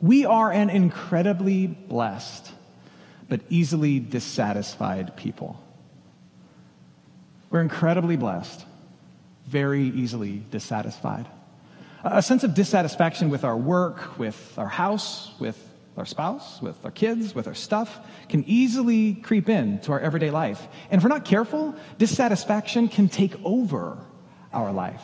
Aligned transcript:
We 0.00 0.24
are 0.24 0.52
an 0.52 0.70
incredibly 0.70 1.66
blessed, 1.66 2.52
but 3.28 3.40
easily 3.48 3.98
dissatisfied 4.00 5.16
people. 5.16 5.60
We're 7.50 7.62
incredibly 7.62 8.16
blessed, 8.16 8.64
very 9.46 9.84
easily 9.84 10.42
dissatisfied. 10.50 11.26
A 12.04 12.22
sense 12.22 12.44
of 12.44 12.54
dissatisfaction 12.54 13.28
with 13.30 13.44
our 13.44 13.56
work, 13.56 14.18
with 14.18 14.54
our 14.56 14.68
house, 14.68 15.32
with 15.40 15.58
our 15.96 16.06
spouse, 16.06 16.62
with 16.62 16.76
our 16.84 16.92
kids, 16.92 17.34
with 17.34 17.48
our 17.48 17.54
stuff, 17.54 17.98
can 18.28 18.44
easily 18.46 19.14
creep 19.14 19.48
into 19.48 19.90
our 19.90 19.98
everyday 19.98 20.30
life. 20.30 20.68
And 20.90 20.98
if 20.98 21.02
we're 21.02 21.08
not 21.08 21.24
careful, 21.24 21.74
dissatisfaction 21.98 22.88
can 22.88 23.08
take 23.08 23.34
over 23.44 23.98
our 24.52 24.72
life. 24.72 25.02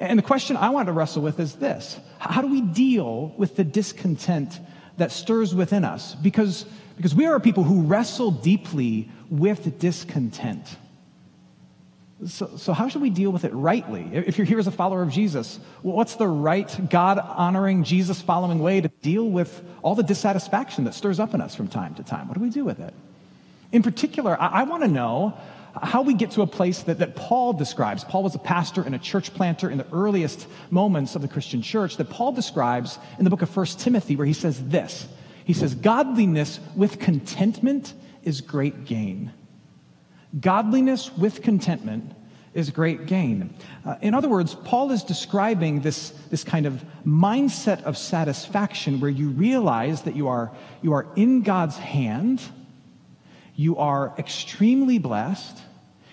And 0.00 0.18
the 0.18 0.22
question 0.22 0.56
I 0.56 0.70
want 0.70 0.86
to 0.86 0.92
wrestle 0.92 1.22
with 1.22 1.38
is 1.40 1.54
this 1.54 1.98
How 2.18 2.42
do 2.42 2.48
we 2.48 2.60
deal 2.60 3.34
with 3.36 3.56
the 3.56 3.64
discontent 3.64 4.58
that 4.96 5.12
stirs 5.12 5.54
within 5.54 5.84
us? 5.84 6.14
Because, 6.14 6.66
because 6.96 7.14
we 7.14 7.26
are 7.26 7.38
people 7.40 7.64
who 7.64 7.82
wrestle 7.82 8.30
deeply 8.30 9.08
with 9.30 9.78
discontent. 9.78 10.76
So, 12.26 12.56
so, 12.56 12.72
how 12.72 12.88
should 12.88 13.02
we 13.02 13.10
deal 13.10 13.30
with 13.30 13.44
it 13.44 13.52
rightly? 13.52 14.08
If 14.12 14.38
you're 14.38 14.46
here 14.46 14.58
as 14.58 14.66
a 14.66 14.72
follower 14.72 15.02
of 15.02 15.10
Jesus, 15.10 15.58
what's 15.82 16.14
the 16.14 16.28
right, 16.28 16.88
God 16.88 17.18
honoring, 17.18 17.84
Jesus 17.84 18.22
following 18.22 18.60
way 18.60 18.80
to 18.80 18.88
deal 19.02 19.28
with 19.28 19.62
all 19.82 19.94
the 19.94 20.02
dissatisfaction 20.02 20.84
that 20.84 20.94
stirs 20.94 21.20
up 21.20 21.34
in 21.34 21.40
us 21.40 21.54
from 21.54 21.68
time 21.68 21.94
to 21.96 22.02
time? 22.02 22.28
What 22.28 22.34
do 22.34 22.40
we 22.40 22.50
do 22.50 22.64
with 22.64 22.80
it? 22.80 22.94
In 23.72 23.82
particular, 23.82 24.40
I, 24.40 24.46
I 24.46 24.62
want 24.62 24.84
to 24.84 24.88
know 24.88 25.36
how 25.82 26.02
we 26.02 26.14
get 26.14 26.32
to 26.32 26.42
a 26.42 26.46
place 26.46 26.82
that, 26.82 26.98
that 26.98 27.16
Paul 27.16 27.52
describes. 27.52 28.04
Paul 28.04 28.22
was 28.22 28.34
a 28.34 28.38
pastor 28.38 28.82
and 28.82 28.94
a 28.94 28.98
church 28.98 29.34
planter 29.34 29.70
in 29.70 29.78
the 29.78 29.86
earliest 29.92 30.46
moments 30.70 31.16
of 31.16 31.22
the 31.22 31.28
Christian 31.28 31.62
church 31.62 31.96
that 31.96 32.10
Paul 32.10 32.32
describes 32.32 32.98
in 33.18 33.24
the 33.24 33.30
book 33.30 33.42
of 33.42 33.54
1 33.54 33.66
Timothy, 33.78 34.16
where 34.16 34.26
he 34.26 34.32
says 34.32 34.68
this 34.68 35.08
He 35.44 35.52
says, 35.52 35.74
Godliness 35.74 36.60
with 36.76 36.98
contentment 37.00 37.94
is 38.22 38.40
great 38.40 38.84
gain. 38.84 39.32
Godliness 40.40 41.16
with 41.16 41.42
contentment 41.42 42.12
is 42.54 42.70
great 42.70 43.06
gain. 43.06 43.52
Uh, 43.84 43.96
in 44.00 44.14
other 44.14 44.28
words, 44.28 44.54
Paul 44.54 44.92
is 44.92 45.02
describing 45.02 45.80
this, 45.80 46.10
this 46.30 46.44
kind 46.44 46.66
of 46.66 46.84
mindset 47.04 47.82
of 47.82 47.98
satisfaction 47.98 49.00
where 49.00 49.10
you 49.10 49.30
realize 49.30 50.02
that 50.02 50.14
you 50.14 50.28
are, 50.28 50.52
you 50.80 50.92
are 50.92 51.06
in 51.16 51.42
God's 51.42 51.76
hand, 51.76 52.40
you 53.56 53.76
are 53.76 54.14
extremely 54.18 54.98
blessed, 54.98 55.60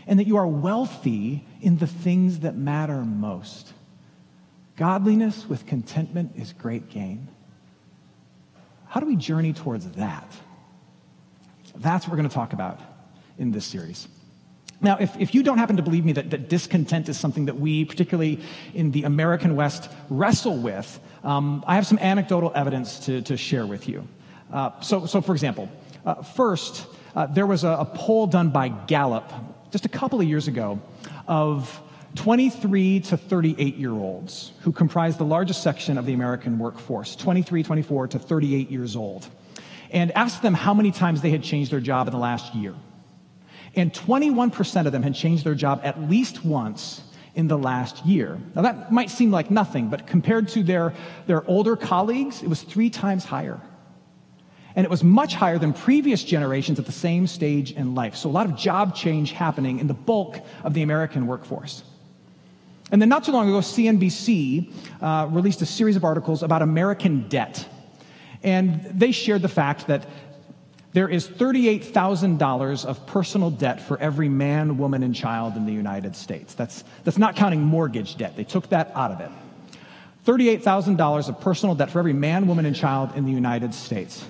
and 0.07 0.19
that 0.19 0.27
you 0.27 0.37
are 0.37 0.47
wealthy 0.47 1.45
in 1.61 1.77
the 1.77 1.87
things 1.87 2.39
that 2.39 2.55
matter 2.55 3.03
most. 3.03 3.73
Godliness 4.77 5.47
with 5.47 5.65
contentment 5.65 6.33
is 6.35 6.53
great 6.53 6.89
gain. 6.89 7.27
How 8.87 8.99
do 8.99 9.05
we 9.05 9.15
journey 9.15 9.53
towards 9.53 9.89
that? 9.91 10.31
That's 11.75 12.05
what 12.05 12.11
we're 12.11 12.17
going 12.17 12.29
to 12.29 12.35
talk 12.35 12.53
about 12.53 12.79
in 13.37 13.51
this 13.51 13.65
series. 13.65 14.07
Now, 14.81 14.97
if, 14.99 15.15
if 15.19 15.35
you 15.35 15.43
don't 15.43 15.59
happen 15.59 15.77
to 15.77 15.83
believe 15.83 16.03
me 16.03 16.13
that, 16.13 16.31
that 16.31 16.49
discontent 16.49 17.07
is 17.07 17.17
something 17.17 17.45
that 17.45 17.59
we, 17.59 17.85
particularly 17.85 18.39
in 18.73 18.91
the 18.91 19.03
American 19.03 19.55
West, 19.55 19.89
wrestle 20.09 20.57
with, 20.57 20.99
um, 21.23 21.63
I 21.67 21.75
have 21.75 21.85
some 21.85 21.99
anecdotal 21.99 22.51
evidence 22.55 22.99
to, 23.05 23.21
to 23.21 23.37
share 23.37 23.67
with 23.67 23.87
you. 23.87 24.07
Uh, 24.51 24.71
so, 24.81 25.05
so, 25.05 25.21
for 25.21 25.33
example, 25.33 25.69
uh, 26.03 26.23
first, 26.23 26.87
uh, 27.15 27.27
there 27.27 27.45
was 27.45 27.63
a, 27.63 27.69
a 27.69 27.85
poll 27.85 28.25
done 28.25 28.49
by 28.49 28.69
Gallup 28.69 29.31
just 29.71 29.85
a 29.85 29.89
couple 29.89 30.19
of 30.19 30.27
years 30.27 30.47
ago 30.47 30.79
of 31.27 31.81
23 32.15 32.99
to 32.99 33.17
38 33.17 33.75
year 33.75 33.91
olds 33.91 34.51
who 34.61 34.71
comprise 34.71 35.17
the 35.17 35.23
largest 35.25 35.63
section 35.63 35.97
of 35.97 36.05
the 36.05 36.13
American 36.13 36.59
workforce 36.59 37.15
23, 37.15 37.63
24 37.63 38.07
to 38.09 38.19
38 38.19 38.69
years 38.69 38.95
old 38.95 39.27
and 39.91 40.11
asked 40.11 40.41
them 40.41 40.53
how 40.53 40.73
many 40.73 40.91
times 40.91 41.21
they 41.21 41.31
had 41.31 41.43
changed 41.43 41.71
their 41.71 41.79
job 41.79 42.07
in 42.07 42.13
the 42.13 42.19
last 42.19 42.53
year. 42.53 42.73
And 43.75 43.93
21% 43.93 44.85
of 44.85 44.91
them 44.91 45.03
had 45.03 45.15
changed 45.15 45.45
their 45.45 45.55
job 45.55 45.81
at 45.83 46.01
least 46.09 46.43
once 46.43 47.01
in 47.35 47.47
the 47.47 47.57
last 47.57 48.05
year. 48.05 48.37
Now, 48.55 48.63
that 48.63 48.91
might 48.91 49.09
seem 49.09 49.31
like 49.31 49.49
nothing, 49.49 49.87
but 49.87 50.05
compared 50.05 50.49
to 50.49 50.63
their, 50.63 50.93
their 51.27 51.47
older 51.49 51.77
colleagues, 51.77 52.43
it 52.43 52.49
was 52.49 52.61
three 52.61 52.89
times 52.89 53.23
higher. 53.23 53.59
And 54.75 54.85
it 54.85 54.89
was 54.89 55.03
much 55.03 55.35
higher 55.35 55.57
than 55.57 55.73
previous 55.73 56.23
generations 56.23 56.79
at 56.79 56.85
the 56.85 56.91
same 56.91 57.27
stage 57.27 57.71
in 57.71 57.93
life. 57.93 58.15
So, 58.15 58.29
a 58.29 58.31
lot 58.31 58.45
of 58.45 58.55
job 58.55 58.95
change 58.95 59.31
happening 59.31 59.79
in 59.79 59.87
the 59.87 59.93
bulk 59.93 60.39
of 60.63 60.73
the 60.73 60.81
American 60.81 61.27
workforce. 61.27 61.83
And 62.91 63.01
then, 63.01 63.09
not 63.09 63.23
too 63.23 63.31
long 63.31 63.49
ago, 63.49 63.59
CNBC 63.59 64.71
uh, 65.01 65.27
released 65.31 65.61
a 65.61 65.65
series 65.65 65.95
of 65.95 66.03
articles 66.03 66.43
about 66.43 66.61
American 66.61 67.27
debt. 67.29 67.67
And 68.43 68.83
they 68.85 69.11
shared 69.11 69.41
the 69.41 69.49
fact 69.49 69.87
that 69.87 70.05
there 70.93 71.07
is 71.07 71.27
$38,000 71.27 72.85
of 72.85 73.07
personal 73.07 73.49
debt 73.49 73.81
for 73.81 73.97
every 73.99 74.27
man, 74.27 74.77
woman, 74.77 75.03
and 75.03 75.15
child 75.15 75.55
in 75.55 75.65
the 75.65 75.71
United 75.71 76.15
States. 76.15 76.53
That's, 76.53 76.83
that's 77.05 77.17
not 77.17 77.37
counting 77.37 77.61
mortgage 77.61 78.17
debt. 78.17 78.35
They 78.35 78.43
took 78.43 78.67
that 78.69 78.91
out 78.93 79.11
of 79.11 79.21
it. 79.21 79.29
$38,000 80.25 81.29
of 81.29 81.39
personal 81.39 81.75
debt 81.75 81.89
for 81.89 81.99
every 81.99 82.13
man, 82.13 82.45
woman, 82.45 82.65
and 82.65 82.75
child 82.75 83.11
in 83.15 83.25
the 83.25 83.31
United 83.31 83.73
States. 83.73 84.25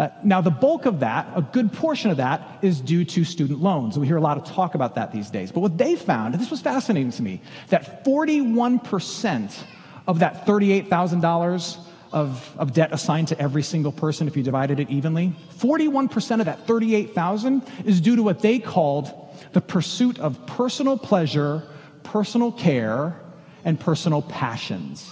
Uh, 0.00 0.08
now, 0.24 0.40
the 0.40 0.50
bulk 0.50 0.86
of 0.86 1.00
that, 1.00 1.28
a 1.34 1.42
good 1.42 1.70
portion 1.74 2.10
of 2.10 2.16
that, 2.16 2.40
is 2.62 2.80
due 2.80 3.04
to 3.04 3.22
student 3.22 3.60
loans. 3.60 3.98
We 3.98 4.06
hear 4.06 4.16
a 4.16 4.20
lot 4.22 4.38
of 4.38 4.44
talk 4.46 4.74
about 4.74 4.94
that 4.94 5.12
these 5.12 5.28
days. 5.28 5.52
But 5.52 5.60
what 5.60 5.76
they 5.76 5.94
found, 5.94 6.32
and 6.32 6.42
this 6.42 6.50
was 6.50 6.62
fascinating 6.62 7.10
to 7.12 7.22
me, 7.22 7.42
that 7.68 8.02
41% 8.02 9.62
of 10.06 10.20
that 10.20 10.46
$38,000 10.46 11.78
of, 12.12 12.56
of 12.56 12.72
debt 12.72 12.94
assigned 12.94 13.28
to 13.28 13.38
every 13.38 13.62
single 13.62 13.92
person 13.92 14.26
if 14.26 14.38
you 14.38 14.42
divided 14.42 14.80
it 14.80 14.88
evenly. 14.88 15.34
41% 15.58 16.40
of 16.40 16.46
that 16.46 16.66
38,000 16.66 17.62
is 17.84 18.00
due 18.00 18.16
to 18.16 18.22
what 18.22 18.40
they 18.40 18.58
called 18.58 19.12
the 19.52 19.60
pursuit 19.60 20.18
of 20.18 20.46
personal 20.46 20.96
pleasure, 20.96 21.62
personal 22.04 22.52
care, 22.52 23.20
and 23.66 23.78
personal 23.78 24.22
passions. 24.22 25.10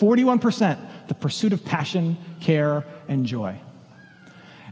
41%, 0.00 1.06
the 1.06 1.14
pursuit 1.14 1.52
of 1.52 1.64
passion, 1.64 2.16
care, 2.40 2.84
and 3.06 3.26
joy. 3.26 3.60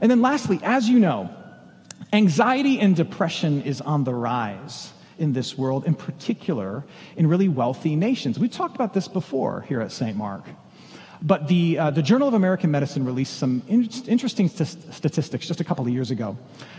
And 0.03 0.11
then 0.11 0.21
lastly, 0.21 0.61
as 0.65 0.89
you 0.89 0.99
know, 0.99 1.31
anxiety 2.13 2.81
and 2.81 2.95
depression 2.95 3.63
is 3.63 3.81
on 3.81 4.03
the 4.03 4.13
rise 4.13 4.93
in 5.17 5.33
this 5.33 5.57
world, 5.57 5.87
in 5.87 5.95
particular 5.95 6.83
in 7.17 7.29
really 7.29 7.49
wealthy 7.49 7.95
nations. 7.95 8.37
We've 8.37 8.51
talked 8.51 8.75
about 8.75 8.95
this 8.95 9.07
before 9.07 9.63
here 9.69 9.81
at 9.81 9.93
St. 9.93 10.17
Mark. 10.17 10.45
But 11.23 11.47
the, 11.47 11.79
uh, 11.79 11.91
the 11.91 12.03
Journal 12.03 12.27
of 12.27 12.35
American 12.35 12.73
Medicine 12.73 13.05
released 13.05 13.37
some 13.37 13.63
in- 13.69 13.89
interesting 14.09 14.49
st- 14.49 14.93
statistics 14.93 15.47
just 15.47 15.61
a 15.61 15.65
couple 15.65 15.87
of 15.87 15.93
years 15.93 16.11
ago. 16.11 16.37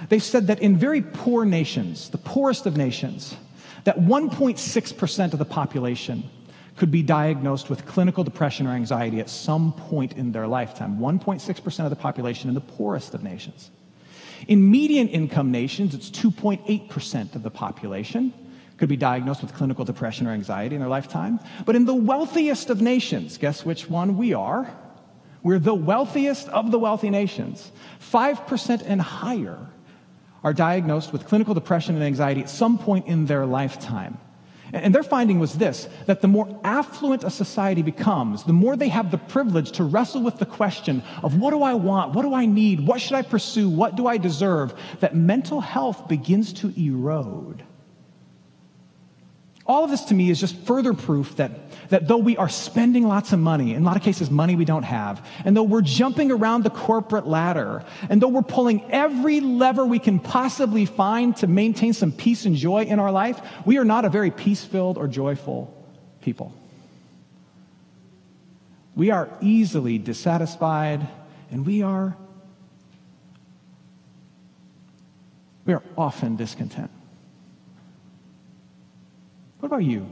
They 0.09 0.19
said 0.19 0.47
that 0.47 0.59
in 0.59 0.75
very 0.75 1.01
poor 1.01 1.45
nations, 1.45 2.09
the 2.09 2.17
poorest 2.17 2.65
of 2.65 2.75
nations, 2.75 3.37
that 3.85 3.97
1.6% 3.99 5.31
of 5.31 5.39
the 5.39 5.45
population 5.45 6.29
could 6.75 6.91
be 6.91 7.03
diagnosed 7.03 7.69
with 7.69 7.85
clinical 7.85 8.23
depression 8.23 8.67
or 8.67 8.71
anxiety 8.71 9.19
at 9.19 9.29
some 9.29 9.73
point 9.73 10.13
in 10.13 10.31
their 10.31 10.47
lifetime. 10.47 10.97
1.6% 10.97 11.83
of 11.83 11.89
the 11.89 11.95
population 11.95 12.49
in 12.49 12.55
the 12.55 12.61
poorest 12.61 13.13
of 13.13 13.23
nations. 13.23 13.69
In 14.47 14.69
median 14.69 15.07
income 15.07 15.51
nations, 15.51 15.93
it's 15.93 16.09
2.8% 16.09 17.35
of 17.35 17.43
the 17.43 17.51
population 17.51 18.33
could 18.77 18.89
be 18.89 18.97
diagnosed 18.97 19.41
with 19.41 19.53
clinical 19.53 19.85
depression 19.85 20.27
or 20.27 20.31
anxiety 20.31 20.75
in 20.75 20.81
their 20.81 20.89
lifetime. 20.89 21.39
But 21.65 21.75
in 21.75 21.85
the 21.85 21.93
wealthiest 21.93 22.69
of 22.69 22.81
nations, 22.81 23.37
guess 23.37 23.63
which 23.63 23.89
one 23.89 24.17
we 24.17 24.33
are? 24.33 24.69
We're 25.43 25.59
the 25.59 25.75
wealthiest 25.75 26.49
of 26.49 26.71
the 26.71 26.79
wealthy 26.79 27.09
nations. 27.09 27.71
5% 27.99 28.83
and 28.85 29.01
higher 29.01 29.59
are 30.43 30.53
diagnosed 30.53 31.13
with 31.13 31.25
clinical 31.27 31.53
depression 31.53 31.95
and 31.95 32.03
anxiety 32.03 32.41
at 32.41 32.49
some 32.49 32.77
point 32.77 33.07
in 33.07 33.25
their 33.25 33.45
lifetime. 33.45 34.17
And 34.73 34.93
their 34.93 35.03
finding 35.03 35.39
was 35.39 35.53
this 35.53 35.87
that 36.07 36.21
the 36.21 36.27
more 36.27 36.59
affluent 36.63 37.23
a 37.23 37.29
society 37.29 37.83
becomes, 37.83 38.43
the 38.43 38.53
more 38.53 38.75
they 38.75 38.89
have 38.89 39.11
the 39.11 39.19
privilege 39.19 39.71
to 39.73 39.83
wrestle 39.83 40.23
with 40.23 40.39
the 40.39 40.47
question 40.47 41.03
of 41.21 41.39
what 41.39 41.51
do 41.51 41.61
I 41.61 41.75
want? 41.75 42.13
What 42.13 42.23
do 42.23 42.33
I 42.33 42.47
need? 42.47 42.85
What 42.87 42.99
should 42.99 43.13
I 43.13 43.21
pursue? 43.21 43.69
What 43.69 43.95
do 43.95 44.07
I 44.07 44.17
deserve? 44.17 44.73
That 44.99 45.15
mental 45.15 45.61
health 45.61 46.07
begins 46.07 46.51
to 46.53 46.73
erode. 46.75 47.63
All 49.65 49.85
of 49.85 49.89
this 49.89 50.03
to 50.05 50.13
me 50.13 50.29
is 50.29 50.41
just 50.41 50.57
further 50.57 50.93
proof 50.93 51.37
that, 51.37 51.51
that 51.89 52.07
though 52.07 52.17
we 52.17 52.35
are 52.35 52.49
spending 52.49 53.07
lots 53.07 53.31
of 53.31 53.39
money, 53.39 53.73
in 53.73 53.83
a 53.83 53.85
lot 53.85 53.95
of 53.95 54.03
cases, 54.03 54.29
money 54.29 54.57
we 54.57 54.65
don't 54.65 54.83
have, 54.83 55.25
and 55.45 55.55
though 55.55 55.63
we're 55.63 55.81
jumping 55.81 56.31
around 56.31 56.63
the 56.63 56.69
corporate 56.69 57.25
ladder, 57.25 57.85
and 58.09 58.21
though 58.21 58.27
we're 58.27 58.41
pulling 58.41 58.83
every 58.91 59.39
lever 59.39 59.85
we 59.85 59.99
can 59.99 60.19
possibly 60.19 60.85
find 60.85 61.37
to 61.37 61.47
maintain 61.47 61.93
some 61.93 62.11
peace 62.11 62.45
and 62.45 62.57
joy 62.57 62.83
in 62.83 62.99
our 62.99 63.11
life, 63.11 63.39
we 63.65 63.77
are 63.77 63.85
not 63.85 64.03
a 64.03 64.09
very 64.09 64.31
peace 64.31 64.65
filled 64.65 64.97
or 64.97 65.07
joyful 65.07 65.73
people. 66.19 66.53
We 68.95 69.11
are 69.11 69.29
easily 69.39 69.97
dissatisfied, 69.97 71.07
and 71.51 71.65
we 71.65 71.83
are, 71.83 72.17
we 75.65 75.73
are 75.73 75.83
often 75.97 76.35
discontent. 76.35 76.91
What 79.63 79.67
about 79.67 79.85
you? 79.85 80.05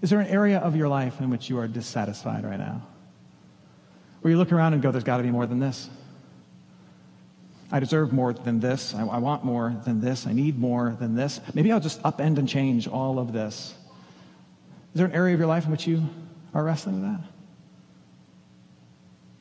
Is 0.00 0.08
there 0.08 0.18
an 0.18 0.28
area 0.28 0.60
of 0.60 0.76
your 0.76 0.88
life 0.88 1.20
in 1.20 1.28
which 1.28 1.50
you 1.50 1.58
are 1.58 1.68
dissatisfied 1.68 2.42
right 2.42 2.58
now? 2.58 2.80
Where 4.22 4.30
you 4.30 4.38
look 4.38 4.50
around 4.50 4.72
and 4.72 4.80
go, 4.80 4.90
there's 4.90 5.04
got 5.04 5.18
to 5.18 5.22
be 5.22 5.30
more 5.30 5.44
than 5.44 5.60
this. 5.60 5.90
I 7.70 7.78
deserve 7.78 8.14
more 8.14 8.32
than 8.32 8.60
this. 8.60 8.94
I, 8.94 9.04
I, 9.04 9.18
want 9.18 9.44
more 9.44 9.76
than 9.84 10.00
this. 10.00 10.26
I 10.26 10.32
need 10.32 10.58
more 10.58 10.96
than 10.98 11.14
this. 11.16 11.38
Maybe 11.52 11.70
I'll 11.70 11.78
just 11.78 12.02
upend 12.02 12.38
and 12.38 12.48
change 12.48 12.88
all 12.88 13.18
of 13.18 13.34
this. 13.34 13.74
Is 14.94 14.98
there 14.98 15.06
an 15.06 15.12
area 15.12 15.34
of 15.34 15.40
your 15.40 15.46
life 15.46 15.66
in 15.66 15.70
which 15.70 15.86
you 15.86 16.02
are 16.54 16.64
wrestling 16.64 17.02
with 17.02 17.20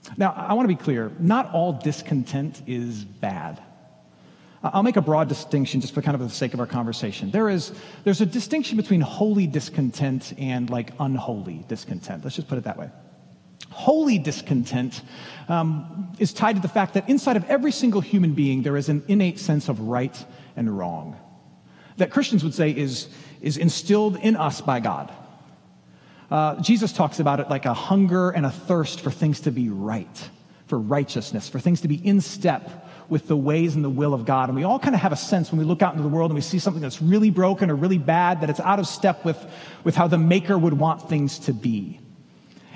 that? 0.04 0.18
Now, 0.18 0.34
I 0.36 0.56
want 0.56 0.70
to 0.70 0.76
be 0.76 0.84
clear 0.84 1.10
not 1.20 1.54
all 1.54 1.72
discontent 1.72 2.64
is 2.68 3.06
bad. 3.06 3.62
I'll 4.74 4.84
make 4.84 4.98
a 4.98 5.02
broad 5.02 5.30
distinction 5.30 5.82
just 5.82 5.94
for 5.94 6.02
kind 6.02 6.16
of 6.16 6.22
the 6.22 6.30
sake 6.30 6.54
of 6.54 6.60
our 6.60 6.66
conversation. 6.68 7.32
There 7.32 7.50
is 7.50 7.72
there's 8.04 8.22
a 8.22 8.26
distinction 8.26 8.78
between 8.78 9.02
holy 9.02 9.48
discontent 9.48 10.34
and 10.38 10.70
like 10.70 10.92
unholy 11.00 11.66
discontent. 11.68 12.24
Let's 12.24 12.36
just 12.36 12.48
put 12.48 12.58
it 12.58 12.64
that 12.64 12.78
way. 12.78 12.90
Holy 13.70 14.18
discontent 14.18 15.02
um, 15.50 16.14
is 16.20 16.34
tied 16.34 16.56
to 16.56 16.62
the 16.62 16.68
fact 16.68 16.94
that 16.94 17.10
inside 17.10 17.38
of 17.38 17.46
every 17.46 17.72
single 17.72 18.02
human 18.02 18.34
being 18.34 18.64
there 18.64 18.78
is 18.78 18.90
an 18.90 19.04
innate 19.08 19.40
sense 19.40 19.70
of 19.70 19.80
right 19.82 20.26
and 20.56 20.78
wrong 20.78 21.18
that 21.98 22.12
Christians 22.12 22.44
would 22.44 22.54
say 22.54 22.72
is, 22.72 23.08
is 23.42 23.58
instilled 23.58 24.18
in 24.18 24.36
us 24.36 24.62
by 24.62 24.80
God. 24.80 25.12
Uh, 26.30 26.62
Jesus 26.62 26.92
talks 26.92 27.20
about 27.20 27.40
it 27.40 27.50
like 27.50 27.66
a 27.66 27.74
hunger 27.74 28.32
and 28.32 28.46
a 28.46 28.52
thirst 28.52 29.02
for 29.02 29.12
things 29.12 29.42
to 29.42 29.52
be 29.52 29.70
right, 29.70 30.30
for 30.68 30.80
righteousness, 30.80 31.48
for 31.48 31.60
things 31.60 31.82
to 31.82 31.88
be 31.88 31.96
in 31.96 32.20
step 32.20 32.88
with 33.10 33.28
the 33.28 33.38
ways 33.38 33.76
and 33.76 33.84
the 33.84 33.90
will 33.90 34.14
of 34.14 34.26
God. 34.26 34.50
And 34.50 34.56
we 34.56 34.64
all 34.64 34.80
kind 34.80 34.96
of 34.96 35.02
have 35.02 35.12
a 35.12 35.18
sense 35.18 35.52
when 35.52 35.60
we 35.60 35.66
look 35.66 35.82
out 35.82 35.94
into 35.94 36.04
the 36.04 36.10
world 36.10 36.32
and 36.32 36.36
we 36.36 36.42
see 36.42 36.60
something 36.60 36.82
that's 36.82 37.02
really 37.02 37.30
broken 37.30 37.70
or 37.70 37.76
really 37.76 37.98
bad 37.98 38.42
that 38.42 38.50
it's 38.50 38.60
out 38.60 38.80
of 38.80 38.88
step 38.88 39.26
with, 39.26 39.38
with 39.84 39.96
how 39.96 40.08
the 40.08 40.18
Maker 40.18 40.58
would 40.58 40.74
want 40.74 41.10
things 41.10 41.40
to 41.40 41.54
be. 41.54 42.00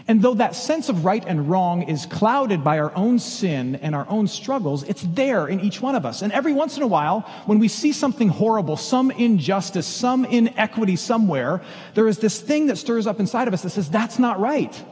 And 0.09 0.23
though 0.23 0.33
that 0.33 0.55
sense 0.55 0.89
of 0.89 1.05
right 1.05 1.23
and 1.27 1.51
wrong 1.51 1.83
is 1.83 2.07
clouded 2.07 2.63
by 2.63 2.79
our 2.79 2.91
own 2.95 3.19
sin 3.19 3.75
and 3.75 3.93
our 3.93 4.09
own 4.09 4.27
struggles, 4.27 4.81
it's 4.81 5.03
there 5.03 5.47
in 5.47 5.59
each 5.59 5.83
one 5.83 5.93
of 5.93 6.03
us. 6.03 6.23
And 6.23 6.33
every 6.33 6.51
once 6.51 6.77
in 6.77 6.81
a 6.81 6.87
while, 6.87 7.21
when 7.45 7.59
we 7.59 7.67
see 7.67 7.91
something 7.91 8.27
horrible, 8.27 8.75
some 8.75 9.11
injustice, 9.11 9.85
some 9.85 10.25
inequity 10.25 10.95
somewhere, 10.95 11.61
there 11.93 12.07
is 12.07 12.17
this 12.17 12.41
thing 12.41 12.65
that 12.67 12.77
stirs 12.77 13.05
up 13.05 13.19
inside 13.19 13.47
of 13.47 13.53
us 13.53 13.61
that 13.61 13.69
says, 13.69 13.87
that's 13.87 14.17
not 14.17 14.39
right. 14.39 14.83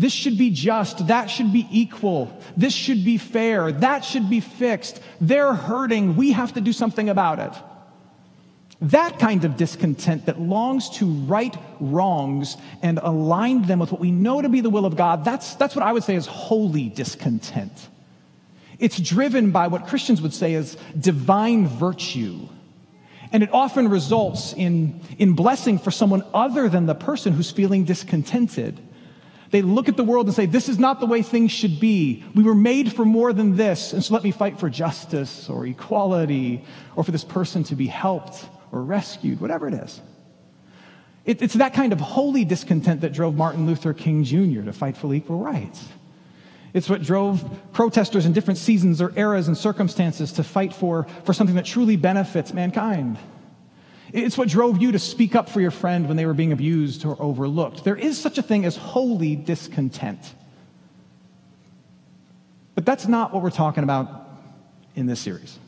This 0.00 0.14
should 0.14 0.38
be 0.38 0.48
just. 0.48 1.08
That 1.08 1.26
should 1.26 1.52
be 1.52 1.68
equal. 1.70 2.32
This 2.56 2.72
should 2.72 3.04
be 3.04 3.18
fair. 3.18 3.70
That 3.70 4.02
should 4.02 4.30
be 4.30 4.40
fixed. 4.40 4.98
They're 5.20 5.52
hurting. 5.52 6.16
We 6.16 6.32
have 6.32 6.54
to 6.54 6.62
do 6.62 6.72
something 6.72 7.10
about 7.10 7.38
it. 7.38 7.52
That 8.80 9.18
kind 9.18 9.44
of 9.44 9.58
discontent 9.58 10.24
that 10.24 10.40
longs 10.40 10.88
to 11.00 11.06
right 11.06 11.54
wrongs 11.80 12.56
and 12.80 12.98
align 13.02 13.66
them 13.66 13.78
with 13.78 13.92
what 13.92 14.00
we 14.00 14.10
know 14.10 14.40
to 14.40 14.48
be 14.48 14.62
the 14.62 14.70
will 14.70 14.86
of 14.86 14.96
God, 14.96 15.22
that's, 15.22 15.54
that's 15.56 15.76
what 15.76 15.84
I 15.84 15.92
would 15.92 16.02
say 16.02 16.14
is 16.14 16.24
holy 16.24 16.88
discontent. 16.88 17.90
It's 18.78 18.98
driven 18.98 19.50
by 19.50 19.66
what 19.66 19.86
Christians 19.86 20.22
would 20.22 20.32
say 20.32 20.54
is 20.54 20.78
divine 20.98 21.68
virtue. 21.68 22.48
And 23.32 23.42
it 23.42 23.50
often 23.52 23.88
results 23.88 24.54
in, 24.54 25.02
in 25.18 25.34
blessing 25.34 25.78
for 25.78 25.90
someone 25.90 26.22
other 26.32 26.70
than 26.70 26.86
the 26.86 26.94
person 26.94 27.34
who's 27.34 27.50
feeling 27.50 27.84
discontented. 27.84 28.80
They 29.50 29.62
look 29.62 29.88
at 29.88 29.96
the 29.96 30.04
world 30.04 30.26
and 30.26 30.34
say, 30.34 30.46
This 30.46 30.68
is 30.68 30.78
not 30.78 31.00
the 31.00 31.06
way 31.06 31.22
things 31.22 31.50
should 31.50 31.80
be. 31.80 32.24
We 32.34 32.42
were 32.42 32.54
made 32.54 32.92
for 32.92 33.04
more 33.04 33.32
than 33.32 33.56
this. 33.56 33.92
And 33.92 34.02
so 34.04 34.14
let 34.14 34.22
me 34.22 34.30
fight 34.30 34.60
for 34.60 34.70
justice 34.70 35.48
or 35.48 35.66
equality 35.66 36.64
or 36.94 37.02
for 37.02 37.10
this 37.10 37.24
person 37.24 37.64
to 37.64 37.74
be 37.74 37.86
helped 37.86 38.48
or 38.70 38.82
rescued, 38.82 39.40
whatever 39.40 39.66
it 39.66 39.74
is. 39.74 40.00
It, 41.24 41.42
it's 41.42 41.54
that 41.54 41.74
kind 41.74 41.92
of 41.92 42.00
holy 42.00 42.44
discontent 42.44 43.00
that 43.02 43.12
drove 43.12 43.34
Martin 43.34 43.66
Luther 43.66 43.92
King 43.92 44.24
Jr. 44.24 44.62
to 44.62 44.72
fight 44.72 44.96
for 44.96 45.12
equal 45.12 45.38
rights. 45.38 45.84
It's 46.72 46.88
what 46.88 47.02
drove 47.02 47.44
protesters 47.72 48.26
in 48.26 48.32
different 48.32 48.58
seasons 48.58 49.02
or 49.02 49.12
eras 49.16 49.48
and 49.48 49.58
circumstances 49.58 50.32
to 50.34 50.44
fight 50.44 50.72
for, 50.72 51.06
for 51.24 51.32
something 51.32 51.56
that 51.56 51.64
truly 51.64 51.96
benefits 51.96 52.52
mankind. 52.52 53.18
It's 54.12 54.36
what 54.36 54.48
drove 54.48 54.80
you 54.82 54.92
to 54.92 54.98
speak 54.98 55.34
up 55.34 55.48
for 55.48 55.60
your 55.60 55.70
friend 55.70 56.08
when 56.08 56.16
they 56.16 56.26
were 56.26 56.34
being 56.34 56.52
abused 56.52 57.04
or 57.04 57.20
overlooked. 57.20 57.84
There 57.84 57.96
is 57.96 58.18
such 58.18 58.38
a 58.38 58.42
thing 58.42 58.64
as 58.64 58.76
holy 58.76 59.36
discontent. 59.36 60.34
But 62.74 62.86
that's 62.86 63.06
not 63.06 63.32
what 63.32 63.42
we're 63.42 63.50
talking 63.50 63.84
about 63.84 64.28
in 64.94 65.06
this 65.06 65.20
series. 65.20 65.58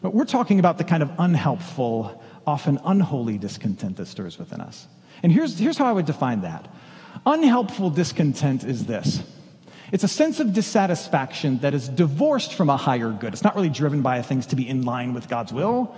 But 0.00 0.14
we're 0.14 0.24
talking 0.24 0.58
about 0.60 0.78
the 0.78 0.84
kind 0.84 1.02
of 1.02 1.10
unhelpful, 1.18 2.22
often 2.46 2.78
unholy 2.84 3.38
discontent 3.38 3.96
that 3.96 4.06
stirs 4.06 4.38
within 4.38 4.60
us. 4.60 4.86
And 5.22 5.32
here's, 5.32 5.58
here's 5.58 5.76
how 5.76 5.86
I 5.86 5.92
would 5.92 6.06
define 6.06 6.42
that 6.42 6.68
unhelpful 7.26 7.90
discontent 7.90 8.64
is 8.64 8.86
this 8.86 9.22
it's 9.90 10.04
a 10.04 10.08
sense 10.08 10.38
of 10.38 10.52
dissatisfaction 10.52 11.58
that 11.60 11.72
is 11.72 11.88
divorced 11.88 12.52
from 12.52 12.68
a 12.68 12.76
higher 12.76 13.10
good. 13.10 13.32
It's 13.32 13.42
not 13.42 13.56
really 13.56 13.70
driven 13.70 14.02
by 14.02 14.20
things 14.20 14.46
to 14.48 14.56
be 14.56 14.68
in 14.68 14.82
line 14.82 15.14
with 15.14 15.28
God's 15.28 15.50
will, 15.50 15.96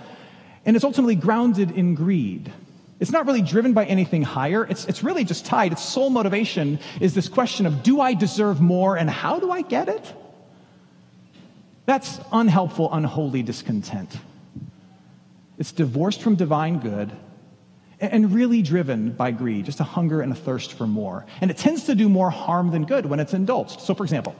and 0.65 0.75
it's 0.75 0.85
ultimately 0.85 1.15
grounded 1.15 1.71
in 1.71 1.95
greed. 1.95 2.51
It's 2.99 3.11
not 3.11 3.25
really 3.25 3.41
driven 3.41 3.73
by 3.73 3.85
anything 3.85 4.21
higher. 4.21 4.63
It's, 4.63 4.85
it's 4.85 5.03
really 5.03 5.23
just 5.23 5.45
tied. 5.45 5.71
Its 5.71 5.83
sole 5.83 6.11
motivation 6.11 6.79
is 6.99 7.15
this 7.15 7.27
question 7.27 7.65
of 7.65 7.81
do 7.81 7.99
I 7.99 8.13
deserve 8.13 8.61
more 8.61 8.95
and 8.95 9.09
how 9.09 9.39
do 9.39 9.49
I 9.51 9.63
get 9.63 9.89
it? 9.89 10.13
That's 11.87 12.19
unhelpful, 12.31 12.93
unholy 12.93 13.41
discontent. 13.41 14.15
It's 15.57 15.71
divorced 15.71 16.21
from 16.21 16.35
divine 16.35 16.79
good 16.79 17.11
and 17.99 18.33
really 18.33 18.61
driven 18.61 19.11
by 19.11 19.31
greed, 19.31 19.65
just 19.65 19.79
a 19.79 19.83
hunger 19.83 20.21
and 20.21 20.31
a 20.31 20.35
thirst 20.35 20.73
for 20.73 20.87
more. 20.87 21.25
And 21.39 21.51
it 21.51 21.57
tends 21.57 21.85
to 21.85 21.95
do 21.95 22.09
more 22.09 22.29
harm 22.29 22.71
than 22.71 22.85
good 22.85 23.05
when 23.05 23.19
it's 23.19 23.33
indulged. 23.33 23.81
So, 23.81 23.93
for 23.93 24.03
example, 24.03 24.35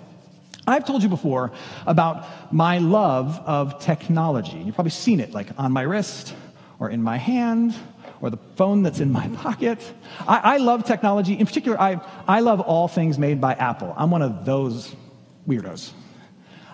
I've 0.67 0.85
told 0.85 1.01
you 1.03 1.09
before 1.09 1.51
about 1.87 2.53
my 2.53 2.77
love 2.77 3.41
of 3.45 3.79
technology. 3.79 4.57
You've 4.57 4.75
probably 4.75 4.91
seen 4.91 5.19
it 5.19 5.31
like 5.31 5.47
on 5.57 5.71
my 5.71 5.81
wrist 5.81 6.35
or 6.79 6.89
in 6.89 7.01
my 7.01 7.17
hand 7.17 7.73
or 8.21 8.29
the 8.29 8.37
phone 8.55 8.83
that's 8.83 8.99
in 8.99 9.11
my 9.11 9.27
pocket. 9.35 9.79
I, 10.27 10.55
I 10.55 10.57
love 10.57 10.85
technology. 10.85 11.33
In 11.33 11.45
particular, 11.45 11.79
I, 11.79 11.99
I 12.27 12.41
love 12.41 12.59
all 12.61 12.87
things 12.87 13.17
made 13.17 13.41
by 13.41 13.53
Apple. 13.53 13.93
I'm 13.97 14.11
one 14.11 14.21
of 14.21 14.45
those 14.45 14.95
weirdos. 15.47 15.91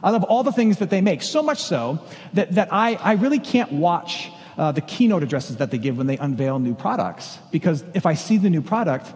I 0.04 0.12
love 0.12 0.24
all 0.24 0.44
the 0.44 0.52
things 0.52 0.78
that 0.78 0.90
they 0.90 1.02
make, 1.02 1.24
so 1.24 1.42
much 1.42 1.62
so 1.62 2.00
that, 2.34 2.54
that 2.54 2.70
I, 2.72 2.96
I 2.96 3.14
really 3.14 3.40
can't 3.40 3.72
watch 3.72 4.30
uh, 4.58 4.72
the 4.72 4.82
keynote 4.82 5.24
addresses 5.24 5.58
that 5.58 5.72
they 5.72 5.78
give 5.78 5.98
when 5.98 6.08
they 6.08 6.18
unveil 6.18 6.60
new 6.60 6.76
products. 6.76 7.40
Because 7.52 7.84
if 7.94 8.06
I 8.06 8.14
see 8.14 8.38
the 8.38 8.50
new 8.50 8.62
product, 8.62 9.12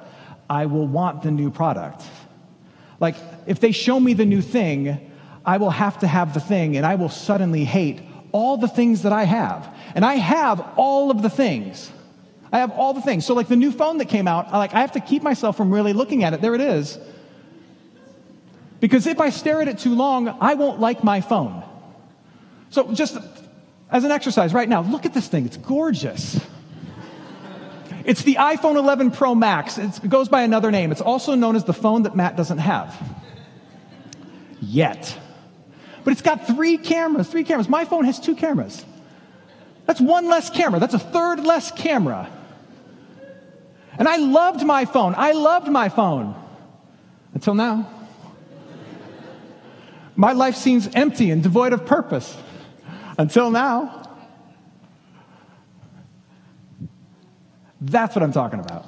I 0.49 0.65
will 0.65 0.87
want 0.87 1.23
the 1.23 1.31
new 1.31 1.51
product. 1.51 2.03
Like, 3.01 3.15
if 3.47 3.59
they 3.59 3.73
show 3.73 3.99
me 3.99 4.13
the 4.13 4.25
new 4.25 4.41
thing, 4.41 5.11
I 5.43 5.57
will 5.57 5.71
have 5.71 5.99
to 5.99 6.07
have 6.07 6.33
the 6.33 6.39
thing, 6.39 6.77
and 6.77 6.85
I 6.85 6.95
will 6.95 7.09
suddenly 7.09 7.65
hate 7.65 7.99
all 8.31 8.57
the 8.57 8.67
things 8.67 9.01
that 9.01 9.11
I 9.11 9.23
have. 9.23 9.75
And 9.95 10.05
I 10.05 10.15
have 10.15 10.65
all 10.77 11.11
of 11.11 11.23
the 11.23 11.29
things. 11.29 11.91
I 12.53 12.59
have 12.59 12.71
all 12.71 12.93
the 12.93 13.01
things. 13.01 13.25
So, 13.25 13.33
like 13.33 13.47
the 13.47 13.55
new 13.55 13.71
phone 13.71 13.97
that 13.97 14.07
came 14.07 14.27
out, 14.27 14.47
I, 14.53 14.59
like 14.59 14.73
I 14.75 14.81
have 14.81 14.91
to 14.93 14.99
keep 14.99 15.23
myself 15.23 15.57
from 15.57 15.73
really 15.73 15.93
looking 15.93 16.23
at 16.23 16.33
it. 16.33 16.41
There 16.41 16.53
it 16.53 16.61
is. 16.61 16.99
Because 18.79 19.07
if 19.07 19.19
I 19.19 19.29
stare 19.31 19.61
at 19.61 19.67
it 19.67 19.79
too 19.79 19.95
long, 19.95 20.27
I 20.27 20.53
won't 20.53 20.79
like 20.79 21.03
my 21.03 21.21
phone. 21.21 21.63
So, 22.69 22.93
just 22.93 23.17
as 23.89 24.03
an 24.03 24.11
exercise 24.11 24.53
right 24.53 24.69
now, 24.69 24.81
look 24.81 25.07
at 25.07 25.13
this 25.13 25.27
thing. 25.27 25.45
It's 25.45 25.57
gorgeous. 25.57 26.39
It's 28.05 28.23
the 28.23 28.35
iPhone 28.35 28.75
11 28.75 29.11
Pro 29.11 29.35
Max. 29.35 29.77
It's, 29.77 29.99
it 29.99 30.09
goes 30.09 30.29
by 30.29 30.41
another 30.43 30.71
name. 30.71 30.91
It's 30.91 31.01
also 31.01 31.35
known 31.35 31.55
as 31.55 31.63
the 31.63 31.73
phone 31.73 32.03
that 32.03 32.15
Matt 32.15 32.35
doesn't 32.35 32.57
have. 32.57 32.95
Yet. 34.59 35.17
But 36.03 36.13
it's 36.13 36.21
got 36.21 36.47
three 36.47 36.77
cameras, 36.77 37.27
three 37.27 37.43
cameras. 37.43 37.69
My 37.69 37.85
phone 37.85 38.05
has 38.05 38.19
two 38.19 38.35
cameras. 38.35 38.83
That's 39.85 40.01
one 40.01 40.27
less 40.27 40.49
camera. 40.49 40.79
That's 40.79 40.93
a 40.93 40.99
third 40.99 41.41
less 41.41 41.71
camera. 41.71 42.29
And 43.97 44.07
I 44.07 44.17
loved 44.17 44.65
my 44.65 44.85
phone. 44.85 45.13
I 45.17 45.33
loved 45.33 45.67
my 45.67 45.89
phone. 45.89 46.35
Until 47.33 47.55
now. 47.55 47.89
My 50.15 50.33
life 50.33 50.55
seems 50.55 50.87
empty 50.93 51.31
and 51.31 51.41
devoid 51.41 51.73
of 51.73 51.85
purpose 51.85 52.35
until 53.17 53.49
now. 53.51 54.00
That's 57.81 58.15
what 58.15 58.21
I'm 58.21 58.31
talking 58.31 58.59
about. 58.59 58.85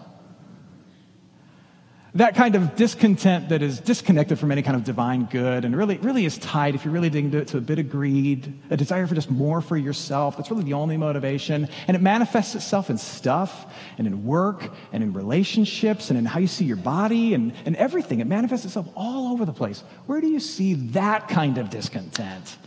That 2.15 2.35
kind 2.35 2.53
of 2.53 2.75
discontent 2.75 3.49
that 3.49 3.63
is 3.63 3.79
disconnected 3.79 4.37
from 4.37 4.51
any 4.51 4.61
kind 4.61 4.75
of 4.75 4.83
divine 4.83 5.25
good 5.25 5.65
and 5.65 5.75
really, 5.75 5.97
really 5.97 6.25
is 6.25 6.37
tied, 6.37 6.75
if 6.75 6.85
you 6.85 6.91
really 6.91 7.09
dig 7.09 7.25
into 7.25 7.39
it, 7.39 7.47
to 7.47 7.57
a 7.57 7.61
bit 7.61 7.79
of 7.79 7.89
greed, 7.89 8.53
a 8.69 8.77
desire 8.77 9.07
for 9.07 9.15
just 9.15 9.31
more 9.31 9.61
for 9.61 9.75
yourself. 9.75 10.37
That's 10.37 10.51
really 10.51 10.63
the 10.63 10.73
only 10.73 10.95
motivation. 10.95 11.67
And 11.87 11.97
it 11.97 12.01
manifests 12.01 12.53
itself 12.53 12.91
in 12.91 12.99
stuff 12.99 13.65
and 13.97 14.05
in 14.05 14.25
work 14.25 14.71
and 14.91 15.01
in 15.03 15.11
relationships 15.13 16.11
and 16.11 16.19
in 16.19 16.25
how 16.25 16.39
you 16.39 16.45
see 16.45 16.65
your 16.65 16.77
body 16.77 17.33
and, 17.33 17.51
and 17.65 17.75
everything. 17.77 18.19
It 18.19 18.27
manifests 18.27 18.67
itself 18.67 18.87
all 18.95 19.33
over 19.33 19.43
the 19.43 19.51
place. 19.53 19.83
Where 20.05 20.21
do 20.21 20.27
you 20.27 20.39
see 20.39 20.75
that 20.91 21.29
kind 21.29 21.57
of 21.57 21.71
discontent 21.71 22.57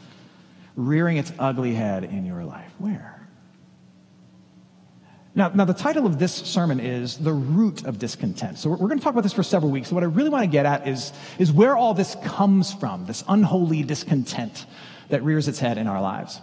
rearing 0.74 1.18
its 1.18 1.32
ugly 1.38 1.72
head 1.72 2.02
in 2.02 2.26
your 2.26 2.44
life? 2.44 2.72
Where? 2.78 3.15
Now, 5.36 5.48
now, 5.48 5.66
the 5.66 5.74
title 5.74 6.06
of 6.06 6.18
this 6.18 6.32
sermon 6.32 6.80
is 6.80 7.18
The 7.18 7.32
Root 7.32 7.84
of 7.84 7.98
Discontent. 7.98 8.58
So, 8.58 8.70
we're, 8.70 8.76
we're 8.76 8.88
going 8.88 8.98
to 8.98 9.04
talk 9.04 9.12
about 9.12 9.22
this 9.22 9.34
for 9.34 9.42
several 9.42 9.70
weeks. 9.70 9.90
So, 9.90 9.94
what 9.94 10.02
I 10.02 10.06
really 10.06 10.30
want 10.30 10.44
to 10.44 10.50
get 10.50 10.64
at 10.64 10.88
is, 10.88 11.12
is 11.38 11.52
where 11.52 11.76
all 11.76 11.92
this 11.92 12.16
comes 12.24 12.72
from, 12.72 13.04
this 13.04 13.22
unholy 13.28 13.82
discontent 13.82 14.64
that 15.10 15.22
rears 15.22 15.46
its 15.46 15.58
head 15.58 15.76
in 15.76 15.88
our 15.88 16.00
lives. 16.00 16.40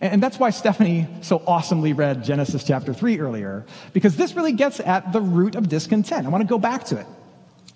And, 0.00 0.14
and 0.14 0.22
that's 0.22 0.38
why 0.38 0.50
Stephanie 0.50 1.06
so 1.20 1.42
awesomely 1.46 1.92
read 1.92 2.24
Genesis 2.24 2.64
chapter 2.64 2.94
3 2.94 3.20
earlier, 3.20 3.66
because 3.92 4.16
this 4.16 4.34
really 4.34 4.52
gets 4.52 4.80
at 4.80 5.12
the 5.12 5.20
root 5.20 5.54
of 5.54 5.68
discontent. 5.68 6.26
I 6.26 6.30
want 6.30 6.40
to 6.40 6.48
go 6.48 6.58
back 6.58 6.84
to 6.84 6.98
it. 6.98 7.06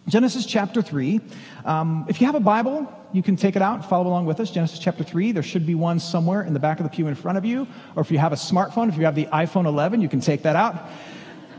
Genesis 0.07 0.45
chapter 0.45 0.83
3. 0.83 1.21
Um, 1.65 2.05
if 2.09 2.21
you 2.21 2.27
have 2.27 2.35
a 2.35 2.41
Bible, 2.41 2.93
you 3.13 3.23
can 3.23 3.37
take 3.37 3.57
it 3.57 3.63
out 3.63 3.77
and 3.77 3.85
follow 3.85 4.07
along 4.07 4.27
with 4.27 4.39
us. 4.39 4.51
Genesis 4.51 4.79
chapter 4.79 5.03
3. 5.03 5.33
There 5.33 5.43
should 5.43 5.67
be 5.67 5.75
one 5.75 5.99
somewhere 5.99 6.43
in 6.43 6.53
the 6.53 6.61
back 6.61 6.79
of 6.79 6.85
the 6.85 6.91
pew 6.91 7.07
in 7.07 7.15
front 7.15 7.39
of 7.39 7.45
you. 7.45 7.67
Or 7.97 8.03
if 8.03 8.11
you 8.11 8.19
have 8.19 8.33
a 8.33 8.37
smartphone, 8.37 8.91
if 8.91 8.99
you 8.99 9.07
have 9.07 9.15
the 9.15 9.27
iPhone 9.27 9.65
11, 9.65 10.03
you 10.03 10.09
can 10.09 10.21
take 10.21 10.43
that 10.43 10.57
out. 10.57 10.89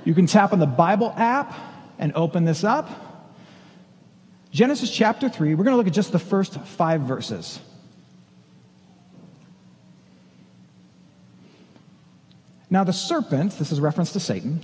You 0.04 0.14
can 0.14 0.28
tap 0.28 0.54
on 0.54 0.60
the 0.60 0.68
Bible 0.68 1.12
app 1.18 1.54
and 1.98 2.14
open 2.14 2.46
this 2.46 2.64
up. 2.64 2.90
Genesis 4.52 4.92
chapter 4.92 5.28
3. 5.28 5.56
We're 5.56 5.64
going 5.64 5.74
to 5.74 5.78
look 5.78 5.88
at 5.88 5.94
just 5.94 6.12
the 6.12 6.20
first 6.20 6.60
five 6.62 7.02
verses. 7.02 7.60
Now, 12.70 12.84
the 12.84 12.94
serpent, 12.94 13.58
this 13.58 13.72
is 13.72 13.80
reference 13.80 14.12
to 14.14 14.20
Satan, 14.20 14.64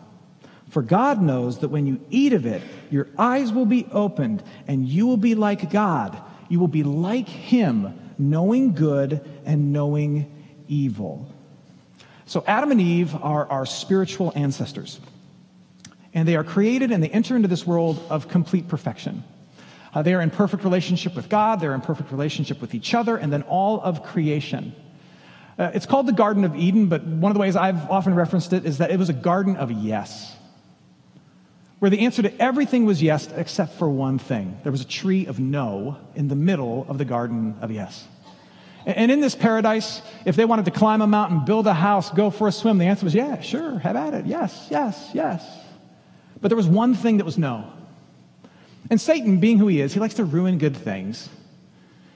For 0.71 0.81
God 0.81 1.21
knows 1.21 1.59
that 1.59 1.67
when 1.67 1.85
you 1.85 1.99
eat 2.09 2.31
of 2.31 2.45
it, 2.45 2.61
your 2.89 3.09
eyes 3.17 3.51
will 3.51 3.65
be 3.65 3.85
opened, 3.91 4.41
and 4.67 4.87
you 4.87 5.05
will 5.05 5.17
be 5.17 5.35
like 5.35 5.69
God. 5.69 6.17
You 6.47 6.61
will 6.61 6.69
be 6.69 6.83
like 6.83 7.27
Him, 7.27 7.93
knowing 8.17 8.73
good 8.73 9.29
and 9.45 9.73
knowing 9.73 10.31
evil. 10.69 11.29
So, 12.25 12.45
Adam 12.47 12.71
and 12.71 12.79
Eve 12.79 13.13
are 13.15 13.45
our 13.47 13.65
spiritual 13.65 14.31
ancestors. 14.33 15.01
And 16.13 16.25
they 16.25 16.37
are 16.37 16.43
created 16.43 16.91
and 16.91 17.03
they 17.03 17.09
enter 17.09 17.35
into 17.35 17.49
this 17.49 17.67
world 17.67 18.01
of 18.09 18.29
complete 18.29 18.69
perfection. 18.69 19.25
Uh, 19.93 20.03
they 20.03 20.13
are 20.13 20.21
in 20.21 20.29
perfect 20.29 20.63
relationship 20.63 21.17
with 21.17 21.27
God, 21.27 21.59
they're 21.59 21.75
in 21.75 21.81
perfect 21.81 22.13
relationship 22.13 22.61
with 22.61 22.73
each 22.73 22.93
other, 22.93 23.17
and 23.17 23.31
then 23.31 23.41
all 23.43 23.81
of 23.81 24.03
creation. 24.03 24.73
Uh, 25.59 25.71
it's 25.73 25.85
called 25.85 26.07
the 26.07 26.13
Garden 26.13 26.45
of 26.45 26.55
Eden, 26.55 26.87
but 26.87 27.03
one 27.03 27.29
of 27.29 27.33
the 27.33 27.41
ways 27.41 27.57
I've 27.57 27.91
often 27.91 28.15
referenced 28.15 28.53
it 28.53 28.65
is 28.65 28.77
that 28.77 28.89
it 28.89 28.97
was 28.97 29.09
a 29.09 29.13
garden 29.13 29.57
of 29.57 29.69
yes 29.69 30.37
where 31.81 31.89
the 31.89 32.01
answer 32.01 32.21
to 32.21 32.31
everything 32.39 32.85
was 32.85 33.01
yes, 33.01 33.27
except 33.35 33.73
for 33.73 33.89
one 33.89 34.19
thing. 34.19 34.55
There 34.61 34.71
was 34.71 34.81
a 34.81 34.87
tree 34.87 35.25
of 35.25 35.39
no 35.39 35.97
in 36.13 36.27
the 36.27 36.35
middle 36.35 36.85
of 36.87 36.99
the 36.99 37.05
garden 37.05 37.55
of 37.59 37.71
yes. 37.71 38.07
And 38.85 39.09
in 39.09 39.19
this 39.19 39.33
paradise, 39.33 40.03
if 40.23 40.35
they 40.35 40.45
wanted 40.45 40.65
to 40.65 40.71
climb 40.71 41.01
a 41.01 41.07
mountain, 41.07 41.43
build 41.43 41.65
a 41.65 41.73
house, 41.73 42.11
go 42.11 42.29
for 42.29 42.47
a 42.47 42.51
swim, 42.51 42.77
the 42.77 42.85
answer 42.85 43.03
was 43.03 43.15
yeah, 43.15 43.41
sure, 43.41 43.79
have 43.79 43.95
at 43.95 44.13
it. 44.13 44.27
Yes, 44.27 44.67
yes, 44.69 45.09
yes. 45.15 45.43
But 46.39 46.49
there 46.49 46.55
was 46.55 46.67
one 46.67 46.93
thing 46.93 47.17
that 47.17 47.25
was 47.25 47.39
no. 47.39 47.73
And 48.91 49.01
Satan, 49.01 49.39
being 49.39 49.57
who 49.57 49.65
he 49.65 49.81
is, 49.81 49.91
he 49.91 49.99
likes 49.99 50.13
to 50.15 50.23
ruin 50.23 50.59
good 50.59 50.77
things. 50.77 51.29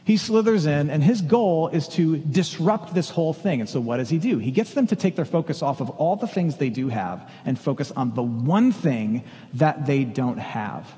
He 0.06 0.18
slithers 0.18 0.68
in, 0.68 0.92
and 0.92 1.04
his 1.04 1.24
goal 1.24 1.70
is 1.70 1.88
to 1.90 2.18
disrupt 2.18 2.94
this 2.94 3.10
whole 3.10 3.34
thing. 3.34 3.60
And 3.60 3.68
so, 3.68 3.82
what 3.82 3.98
does 3.98 4.10
he 4.10 4.20
do? 4.20 4.38
He 4.38 4.52
gets 4.52 4.76
them 4.76 4.86
to 4.88 4.96
take 4.96 5.16
their 5.16 5.26
focus 5.26 5.64
off 5.64 5.82
of 5.82 5.90
all 5.90 6.16
the 6.16 6.28
things 6.28 6.58
they 6.58 6.70
do 6.70 6.90
have 6.90 7.28
and 7.44 7.58
focus 7.60 7.92
on 7.92 8.14
the 8.14 8.22
one 8.22 8.72
thing 8.72 9.24
that 9.56 9.88
they 9.88 10.04
don't 10.04 10.38
have. 10.38 10.94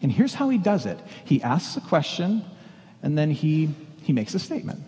And 0.00 0.10
here's 0.10 0.32
how 0.32 0.48
he 0.48 0.56
does 0.56 0.86
it 0.86 0.98
he 1.26 1.42
asks 1.42 1.76
a 1.76 1.82
question, 1.82 2.42
and 3.02 3.16
then 3.16 3.30
he, 3.30 3.74
he 4.02 4.14
makes 4.14 4.34
a 4.34 4.38
statement. 4.38 4.82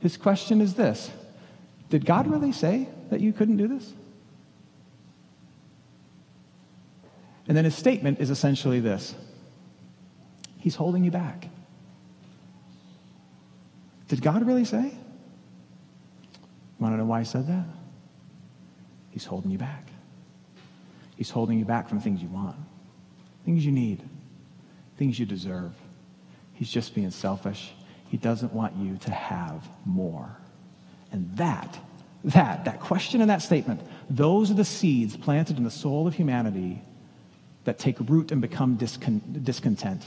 His 0.00 0.18
question 0.18 0.60
is 0.60 0.74
this 0.74 1.10
Did 1.88 2.04
God 2.04 2.26
really 2.26 2.52
say 2.52 2.86
that 3.08 3.20
you 3.22 3.32
couldn't 3.32 3.56
do 3.56 3.66
this? 3.66 3.94
And 7.48 7.56
then 7.56 7.64
his 7.64 7.74
statement 7.74 8.20
is 8.20 8.28
essentially 8.28 8.80
this 8.80 9.14
He's 10.58 10.74
holding 10.74 11.02
you 11.02 11.10
back. 11.10 11.48
Did 14.12 14.20
God 14.20 14.46
really 14.46 14.66
say? 14.66 14.82
You 14.82 16.78
want 16.78 16.92
to 16.92 16.98
know 16.98 17.06
why 17.06 17.20
he 17.20 17.24
said 17.24 17.46
that? 17.46 17.64
He's 19.10 19.24
holding 19.24 19.50
you 19.50 19.56
back. 19.56 19.88
He's 21.16 21.30
holding 21.30 21.58
you 21.58 21.64
back 21.64 21.88
from 21.88 21.98
things 21.98 22.20
you 22.20 22.28
want, 22.28 22.56
things 23.46 23.64
you 23.64 23.72
need, 23.72 24.02
things 24.98 25.18
you 25.18 25.24
deserve. 25.24 25.72
He's 26.52 26.70
just 26.70 26.94
being 26.94 27.10
selfish. 27.10 27.72
He 28.10 28.18
doesn't 28.18 28.52
want 28.52 28.76
you 28.76 28.98
to 28.98 29.10
have 29.10 29.66
more. 29.86 30.36
And 31.10 31.34
that, 31.38 31.78
that, 32.24 32.66
that 32.66 32.80
question 32.80 33.22
and 33.22 33.30
that 33.30 33.40
statement, 33.40 33.80
those 34.10 34.50
are 34.50 34.54
the 34.54 34.62
seeds 34.66 35.16
planted 35.16 35.56
in 35.56 35.64
the 35.64 35.70
soul 35.70 36.06
of 36.06 36.12
humanity 36.12 36.82
that 37.64 37.78
take 37.78 37.96
root 37.98 38.30
and 38.30 38.42
become 38.42 38.76
discontent. 38.76 40.04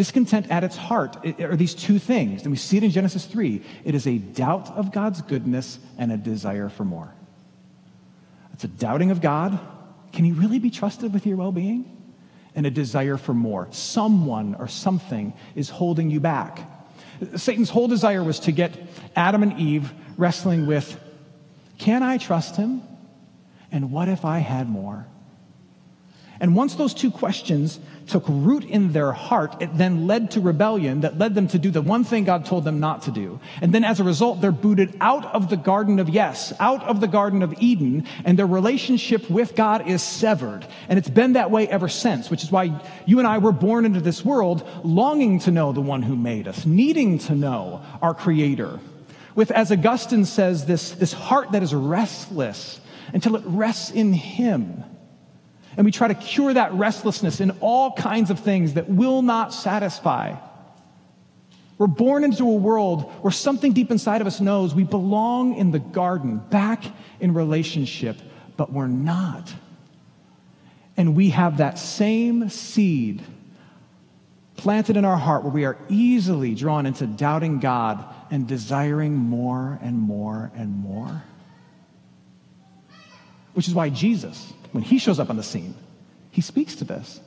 Discontent 0.00 0.50
at 0.50 0.64
its 0.64 0.78
heart 0.78 1.18
are 1.40 1.56
these 1.56 1.74
two 1.74 1.98
things, 1.98 2.40
and 2.44 2.50
we 2.50 2.56
see 2.56 2.78
it 2.78 2.82
in 2.82 2.90
Genesis 2.90 3.26
3. 3.26 3.62
It 3.84 3.94
is 3.94 4.06
a 4.06 4.16
doubt 4.16 4.70
of 4.70 4.92
God's 4.92 5.20
goodness 5.20 5.78
and 5.98 6.10
a 6.10 6.16
desire 6.16 6.70
for 6.70 6.86
more. 6.86 7.12
It's 8.54 8.64
a 8.64 8.68
doubting 8.68 9.10
of 9.10 9.20
God. 9.20 9.60
Can 10.14 10.24
He 10.24 10.32
really 10.32 10.58
be 10.58 10.70
trusted 10.70 11.12
with 11.12 11.26
your 11.26 11.36
well 11.36 11.52
being? 11.52 11.84
And 12.54 12.64
a 12.64 12.70
desire 12.70 13.18
for 13.18 13.34
more. 13.34 13.68
Someone 13.72 14.54
or 14.54 14.68
something 14.68 15.34
is 15.54 15.68
holding 15.68 16.08
you 16.08 16.18
back. 16.18 16.66
Satan's 17.36 17.68
whole 17.68 17.86
desire 17.86 18.24
was 18.24 18.40
to 18.40 18.52
get 18.52 18.72
Adam 19.14 19.42
and 19.42 19.60
Eve 19.60 19.92
wrestling 20.16 20.64
with 20.64 20.98
can 21.76 22.02
I 22.02 22.16
trust 22.16 22.56
him? 22.56 22.80
And 23.70 23.92
what 23.92 24.08
if 24.08 24.24
I 24.24 24.38
had 24.38 24.66
more? 24.66 25.06
And 26.40 26.56
once 26.56 26.74
those 26.74 26.94
two 26.94 27.10
questions 27.10 27.78
took 28.06 28.24
root 28.26 28.64
in 28.64 28.92
their 28.92 29.12
heart, 29.12 29.60
it 29.60 29.76
then 29.76 30.06
led 30.06 30.30
to 30.32 30.40
rebellion 30.40 31.02
that 31.02 31.18
led 31.18 31.34
them 31.34 31.46
to 31.48 31.58
do 31.58 31.70
the 31.70 31.82
one 31.82 32.02
thing 32.02 32.24
God 32.24 32.46
told 32.46 32.64
them 32.64 32.80
not 32.80 33.02
to 33.02 33.10
do. 33.10 33.38
And 33.60 33.74
then 33.74 33.84
as 33.84 34.00
a 34.00 34.04
result, 34.04 34.40
they're 34.40 34.50
booted 34.50 34.96
out 35.02 35.26
of 35.26 35.50
the 35.50 35.58
Garden 35.58 35.98
of 35.98 36.08
Yes, 36.08 36.54
out 36.58 36.82
of 36.84 37.00
the 37.00 37.08
Garden 37.08 37.42
of 37.42 37.54
Eden, 37.60 38.06
and 38.24 38.38
their 38.38 38.46
relationship 38.46 39.28
with 39.28 39.54
God 39.54 39.86
is 39.86 40.02
severed. 40.02 40.66
And 40.88 40.98
it's 40.98 41.10
been 41.10 41.34
that 41.34 41.50
way 41.50 41.68
ever 41.68 41.88
since, 41.88 42.30
which 42.30 42.42
is 42.42 42.50
why 42.50 42.80
you 43.04 43.18
and 43.18 43.28
I 43.28 43.36
were 43.36 43.52
born 43.52 43.84
into 43.84 44.00
this 44.00 44.24
world 44.24 44.66
longing 44.82 45.40
to 45.40 45.50
know 45.50 45.72
the 45.72 45.82
one 45.82 46.02
who 46.02 46.16
made 46.16 46.48
us, 46.48 46.64
needing 46.64 47.18
to 47.18 47.34
know 47.34 47.82
our 48.00 48.14
Creator. 48.14 48.80
With, 49.34 49.50
as 49.50 49.70
Augustine 49.70 50.24
says, 50.24 50.64
this, 50.64 50.92
this 50.92 51.12
heart 51.12 51.52
that 51.52 51.62
is 51.62 51.74
restless 51.74 52.80
until 53.12 53.36
it 53.36 53.42
rests 53.44 53.90
in 53.90 54.14
Him. 54.14 54.84
And 55.76 55.84
we 55.84 55.92
try 55.92 56.08
to 56.08 56.14
cure 56.14 56.52
that 56.52 56.72
restlessness 56.74 57.40
in 57.40 57.52
all 57.60 57.92
kinds 57.92 58.30
of 58.30 58.40
things 58.40 58.74
that 58.74 58.88
will 58.88 59.22
not 59.22 59.54
satisfy. 59.54 60.34
We're 61.78 61.86
born 61.86 62.24
into 62.24 62.44
a 62.44 62.56
world 62.56 63.10
where 63.22 63.30
something 63.30 63.72
deep 63.72 63.90
inside 63.90 64.20
of 64.20 64.26
us 64.26 64.40
knows 64.40 64.74
we 64.74 64.84
belong 64.84 65.56
in 65.56 65.70
the 65.70 65.78
garden, 65.78 66.38
back 66.50 66.84
in 67.20 67.32
relationship, 67.32 68.18
but 68.56 68.70
we're 68.70 68.86
not. 68.86 69.50
And 70.96 71.16
we 71.16 71.30
have 71.30 71.56
that 71.58 71.78
same 71.78 72.50
seed 72.50 73.22
planted 74.56 74.98
in 74.98 75.06
our 75.06 75.16
heart 75.16 75.42
where 75.42 75.52
we 75.52 75.64
are 75.64 75.78
easily 75.88 76.54
drawn 76.54 76.84
into 76.84 77.06
doubting 77.06 77.60
God 77.60 78.04
and 78.30 78.46
desiring 78.46 79.14
more 79.14 79.78
and 79.80 79.98
more 79.98 80.52
and 80.54 80.76
more. 80.76 81.22
Which 83.54 83.68
is 83.68 83.74
why 83.74 83.88
Jesus, 83.88 84.52
when 84.72 84.82
he 84.82 84.98
shows 84.98 85.18
up 85.18 85.30
on 85.30 85.36
the 85.36 85.42
scene, 85.42 85.74
he 86.30 86.40
speaks 86.40 86.76
to 86.76 86.84
this. 86.84 87.20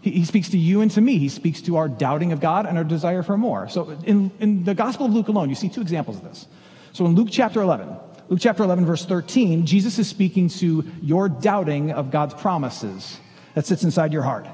He, 0.00 0.12
he, 0.12 0.24
speaks 0.24 0.50
to 0.50 0.58
you 0.58 0.80
and 0.80 0.90
to 0.92 1.00
me. 1.00 1.18
He 1.18 1.28
speaks 1.28 1.60
to 1.62 1.76
our 1.76 1.88
doubting 1.88 2.32
of 2.32 2.40
God 2.40 2.66
and 2.66 2.78
our 2.78 2.84
desire 2.84 3.22
for 3.22 3.36
more. 3.36 3.68
So 3.68 3.90
in, 4.04 4.30
in 4.38 4.64
the 4.64 4.74
Gospel 4.74 5.06
of 5.06 5.12
Luke 5.12 5.28
alone, 5.28 5.48
you 5.48 5.56
see 5.56 5.68
two 5.68 5.80
examples 5.80 6.18
of 6.18 6.24
this. 6.24 6.46
So 6.92 7.06
in 7.06 7.14
Luke 7.14 7.28
chapter 7.30 7.60
11, 7.60 7.96
Luke 8.28 8.40
chapter 8.40 8.62
11, 8.62 8.86
verse 8.86 9.04
13, 9.04 9.66
Jesus 9.66 9.98
is 9.98 10.08
speaking 10.08 10.48
to 10.48 10.84
your 11.02 11.28
doubting 11.28 11.92
of 11.92 12.10
God's 12.10 12.34
promises 12.34 13.18
that 13.54 13.66
sits 13.66 13.84
inside 13.84 14.12
your 14.12 14.22
heart. 14.22 14.46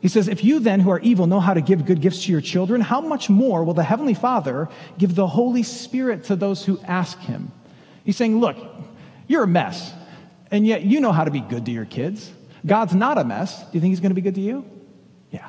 He 0.00 0.08
says, 0.08 0.28
If 0.28 0.42
you 0.44 0.58
then, 0.58 0.80
who 0.80 0.90
are 0.90 0.98
evil, 1.00 1.26
know 1.26 1.40
how 1.40 1.54
to 1.54 1.60
give 1.60 1.86
good 1.86 2.00
gifts 2.00 2.24
to 2.24 2.32
your 2.32 2.40
children, 2.40 2.80
how 2.80 3.00
much 3.00 3.30
more 3.30 3.64
will 3.64 3.72
the 3.72 3.84
Heavenly 3.84 4.14
Father 4.14 4.68
give 4.98 5.14
the 5.14 5.28
Holy 5.28 5.62
Spirit 5.62 6.24
to 6.24 6.36
those 6.36 6.64
who 6.64 6.80
ask 6.80 7.18
Him? 7.20 7.52
He's 8.04 8.16
saying, 8.16 8.38
Look, 8.38 8.56
you're 9.28 9.44
a 9.44 9.48
mess. 9.48 9.94
And 10.52 10.66
yet 10.66 10.82
you 10.82 11.00
know 11.00 11.10
how 11.10 11.24
to 11.24 11.30
be 11.30 11.40
good 11.40 11.64
to 11.66 11.72
your 11.72 11.86
kids. 11.86 12.30
God's 12.64 12.94
not 12.94 13.18
a 13.18 13.24
mess. 13.24 13.58
Do 13.58 13.70
you 13.72 13.80
think 13.80 13.90
he's 13.90 14.00
going 14.00 14.10
to 14.10 14.14
be 14.14 14.20
good 14.20 14.36
to 14.36 14.40
you? 14.40 14.64
Yeah. 15.30 15.48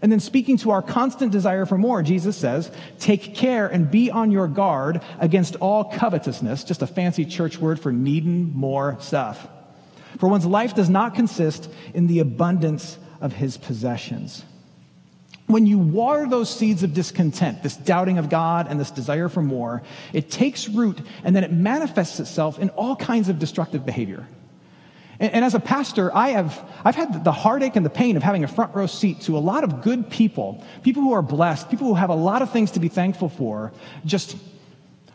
And 0.00 0.10
then 0.10 0.18
speaking 0.18 0.56
to 0.58 0.70
our 0.70 0.82
constant 0.82 1.30
desire 1.30 1.66
for 1.66 1.76
more, 1.76 2.02
Jesus 2.02 2.36
says, 2.36 2.72
take 2.98 3.34
care 3.34 3.68
and 3.68 3.90
be 3.90 4.10
on 4.10 4.30
your 4.30 4.48
guard 4.48 5.02
against 5.20 5.56
all 5.56 5.84
covetousness, 5.84 6.64
just 6.64 6.82
a 6.82 6.86
fancy 6.86 7.24
church 7.24 7.58
word 7.58 7.78
for 7.78 7.92
needing 7.92 8.52
more 8.56 8.96
stuff. 9.00 9.46
For 10.18 10.28
one's 10.28 10.46
life 10.46 10.74
does 10.74 10.88
not 10.88 11.14
consist 11.14 11.70
in 11.92 12.06
the 12.06 12.20
abundance 12.20 12.98
of 13.20 13.34
his 13.34 13.58
possessions. 13.58 14.42
When 15.48 15.66
you 15.66 15.78
water 15.78 16.26
those 16.26 16.54
seeds 16.54 16.82
of 16.82 16.94
discontent, 16.94 17.62
this 17.62 17.76
doubting 17.76 18.18
of 18.18 18.28
God 18.28 18.68
and 18.68 18.78
this 18.78 18.90
desire 18.90 19.28
for 19.28 19.42
more, 19.42 19.82
it 20.12 20.30
takes 20.30 20.68
root 20.68 21.00
and 21.24 21.34
then 21.34 21.42
it 21.42 21.52
manifests 21.52 22.20
itself 22.20 22.58
in 22.58 22.68
all 22.70 22.94
kinds 22.94 23.28
of 23.28 23.38
destructive 23.38 23.84
behavior. 23.84 24.28
And, 25.18 25.32
and, 25.32 25.44
as 25.44 25.54
a 25.54 25.60
pastor, 25.60 26.14
I 26.14 26.28
have, 26.28 26.70
I've 26.84 26.94
had 26.94 27.24
the 27.24 27.32
heartache 27.32 27.76
and 27.76 27.84
the 27.84 27.90
pain 27.90 28.16
of 28.16 28.22
having 28.22 28.44
a 28.44 28.48
front 28.48 28.74
row 28.74 28.86
seat 28.86 29.22
to 29.22 29.36
a 29.36 29.40
lot 29.40 29.64
of 29.64 29.82
good 29.82 30.10
people, 30.10 30.64
people 30.82 31.02
who 31.02 31.12
are 31.12 31.22
blessed, 31.22 31.70
people 31.70 31.88
who 31.88 31.94
have 31.94 32.10
a 32.10 32.14
lot 32.14 32.42
of 32.42 32.52
things 32.52 32.72
to 32.72 32.80
be 32.80 32.88
thankful 32.88 33.28
for, 33.28 33.72
just 34.04 34.36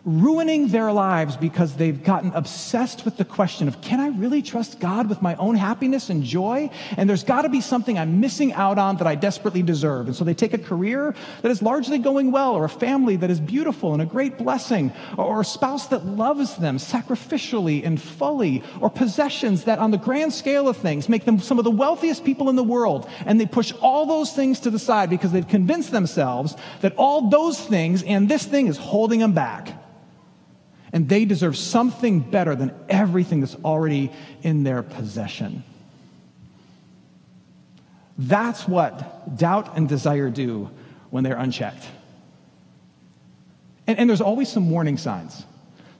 ruining 0.05 0.67
their 0.67 0.91
lives 0.91 1.37
because 1.37 1.75
they've 1.75 2.03
gotten 2.03 2.31
obsessed 2.33 3.05
with 3.05 3.15
the 3.15 3.23
question 3.23 3.69
of 3.69 3.79
can 3.79 4.01
I 4.01 4.09
really 4.09 4.41
trust 4.41 4.79
God 4.81 5.07
with 5.07 5.21
my 5.21 5.35
own 5.35 5.55
happiness 5.55 6.09
and 6.09 6.23
joy? 6.23 6.69
And 6.97 7.09
there's 7.09 7.23
got 7.23 7.43
to 7.43 7.49
be 7.49 7.61
something 7.61 7.97
I'm 7.97 8.19
missing 8.19 8.51
out 8.51 8.77
on 8.77 8.97
that 8.97 9.07
I 9.07 9.15
desperately 9.15 9.63
deserve. 9.63 10.07
And 10.07 10.15
so 10.15 10.25
they 10.25 10.33
take 10.33 10.53
a 10.53 10.57
career 10.57 11.15
that 11.41 11.51
is 11.51 11.61
largely 11.61 11.99
going 11.99 12.31
well, 12.31 12.53
or 12.53 12.65
a 12.65 12.69
family 12.69 13.15
that 13.17 13.29
is 13.29 13.39
beautiful 13.39 13.93
and 13.93 14.01
a 14.01 14.05
great 14.05 14.37
blessing, 14.37 14.91
or 15.17 15.41
a 15.41 15.45
spouse 15.45 15.87
that 15.87 16.05
loves 16.05 16.57
them 16.57 16.77
sacrificially 16.77 17.85
and 17.85 18.01
fully, 18.01 18.61
or 18.81 18.89
possessions 18.89 19.63
that, 19.63 19.79
on 19.79 19.91
the 19.91 19.97
grand 19.97 20.33
scale 20.33 20.67
of 20.67 20.75
things, 20.75 21.07
make 21.07 21.23
them 21.23 21.39
some 21.39 21.59
of 21.59 21.63
the 21.63 21.71
wealthiest 21.71 22.25
people 22.25 22.49
in 22.49 22.57
the 22.57 22.63
world. 22.63 23.09
And 23.25 23.39
they 23.39 23.45
push 23.45 23.71
all 23.81 24.05
those 24.05 24.33
things 24.33 24.59
to 24.61 24.69
the 24.69 24.79
side 24.79 25.09
because 25.09 25.31
they've 25.31 25.47
convinced 25.47 25.91
themselves 25.91 26.55
that 26.81 26.93
all 26.97 27.29
those 27.29 27.59
things 27.59 28.03
and 28.03 28.27
this 28.27 28.45
thing 28.45 28.67
is 28.67 28.77
holding 28.77 29.19
them 29.19 29.31
back 29.31 29.73
and 30.93 31.09
they 31.09 31.25
deserve 31.25 31.57
something 31.57 32.19
better 32.19 32.55
than 32.55 32.71
everything 32.87 33.41
that's 33.41 33.55
already 33.65 34.11
in 34.43 34.63
their 34.63 34.83
possession. 34.83 35.63
That's 38.17 38.67
what 38.67 39.35
doubt 39.35 39.75
and 39.75 39.89
desire 39.89 40.29
do 40.29 40.69
when 41.09 41.23
they're 41.23 41.35
unchecked. 41.35 41.83
And, 43.87 43.97
and, 43.97 44.09
there's 44.09 44.21
always 44.21 44.49
some 44.49 44.69
warning 44.69 44.97
signs 44.97 45.45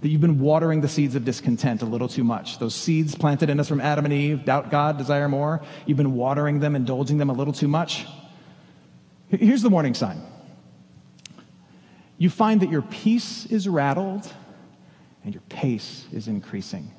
that 0.01 0.09
you've 0.09 0.21
been 0.21 0.39
watering 0.39 0.81
the 0.81 0.87
seeds 0.87 1.15
of 1.15 1.25
discontent 1.25 1.81
a 1.81 1.85
little 1.85 2.07
too 2.07 2.23
much. 2.23 2.59
Those 2.59 2.75
seeds 2.75 3.15
planted 3.15 3.49
in 3.49 3.59
us 3.59 3.67
from 3.67 3.81
Adam 3.81 4.05
and 4.05 4.13
Eve, 4.13 4.45
doubt 4.45 4.69
God, 4.69 4.97
desire 4.97 5.27
more, 5.27 5.61
you've 5.85 5.97
been 5.97 6.13
watering 6.13 6.59
them, 6.59 6.75
indulging 6.75 7.17
them 7.17 7.29
a 7.29 7.33
little 7.33 7.51
too 7.51 7.67
much. 7.67 8.05
Here's 9.29 9.63
the 9.63 9.69
warning 9.69 9.95
sign 9.95 10.21
you 12.17 12.29
find 12.29 12.61
that 12.61 12.69
your 12.69 12.83
peace 12.83 13.47
is 13.47 13.67
rattled 13.67 14.31
and 15.23 15.33
your 15.33 15.43
pace 15.49 16.05
is 16.11 16.27
increasing. 16.27 16.91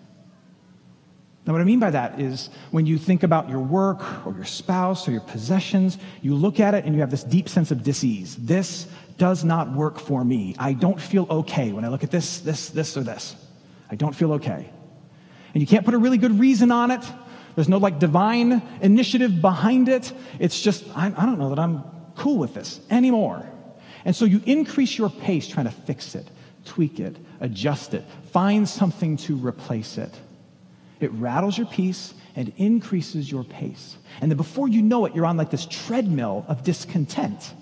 Now, 1.47 1.53
what 1.53 1.61
I 1.61 1.65
mean 1.65 1.79
by 1.79 1.91
that 1.91 2.19
is 2.19 2.49
when 2.71 2.87
you 2.87 2.97
think 2.97 3.23
about 3.23 3.51
your 3.51 3.61
work 3.61 4.27
or 4.27 4.33
your 4.35 4.47
spouse 4.47 5.07
or 5.07 5.11
your 5.11 5.21
possessions, 5.21 5.99
you 6.23 6.35
look 6.35 6.59
at 6.59 6.75
it 6.75 6.87
and 6.87 6.95
you 6.95 7.03
have 7.03 7.11
this 7.11 7.23
deep 7.23 7.51
sense 7.51 7.71
of 7.71 7.83
disease. 7.83 8.37
This 8.37 8.87
does 9.19 9.45
not 9.45 9.71
work 9.73 9.99
for 9.99 10.25
me. 10.25 10.57
I 10.59 10.73
don't 10.73 11.01
feel 11.01 11.27
okay 11.29 11.73
when 11.73 11.85
I 11.85 11.89
look 11.89 12.03
at 12.03 12.11
this, 12.11 12.41
this, 12.41 12.71
this, 12.71 12.97
or 12.97 13.03
this. 13.03 13.37
I 13.91 13.95
don't 13.95 14.15
feel 14.15 14.33
okay. 14.35 14.71
And 15.53 15.61
you 15.61 15.67
can't 15.67 15.85
put 15.85 15.93
a 15.93 15.99
really 15.99 16.19
good 16.19 16.39
reason 16.41 16.73
on 16.73 16.91
it. 16.91 17.05
There's 17.55 17.69
no 17.69 17.79
like 17.79 17.99
divine 17.99 18.63
initiative 18.81 19.43
behind 19.43 19.89
it. 19.91 20.13
It's 20.39 20.61
just, 20.61 20.85
I, 20.97 21.13
I 21.15 21.27
don't 21.27 21.39
know 21.39 21.51
that 21.51 21.59
I'm 21.59 21.85
cool 22.17 22.39
with 22.39 22.55
this 22.55 22.81
anymore. 22.91 23.47
And 24.07 24.17
so 24.17 24.25
you 24.25 24.41
increase 24.47 24.97
your 24.97 25.11
pace 25.11 25.47
trying 25.47 25.67
to 25.67 25.73
fix 25.73 26.15
it 26.15 26.27
tweak 26.65 27.01
it, 27.01 27.17
adjust 27.41 27.95
it, 27.95 28.05
find 28.33 28.69
something 28.69 29.17
to 29.19 29.37
replace 29.37 29.99
it. 29.99 30.13
It 31.01 31.13
rattles 31.13 31.59
your 31.59 31.67
peace 31.67 32.15
and 32.37 32.53
increases 32.57 33.31
your 33.31 33.45
pace. 33.45 33.97
And 34.21 34.31
then 34.31 34.37
before 34.37 34.69
you 34.69 34.83
know 34.83 35.05
it, 35.05 35.15
you're 35.15 35.27
on 35.27 35.37
like 35.37 35.51
this 35.51 35.67
treadmill 35.67 36.45
of 36.49 36.65
discontent 36.65 37.53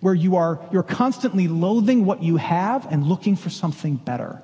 where 0.00 0.14
you 0.14 0.36
are 0.36 0.58
you're 0.72 0.82
constantly 0.82 1.46
loathing 1.46 2.04
what 2.04 2.22
you 2.22 2.36
have 2.36 2.90
and 2.90 3.04
looking 3.06 3.36
for 3.36 3.50
something 3.50 3.96
better. 3.96 4.40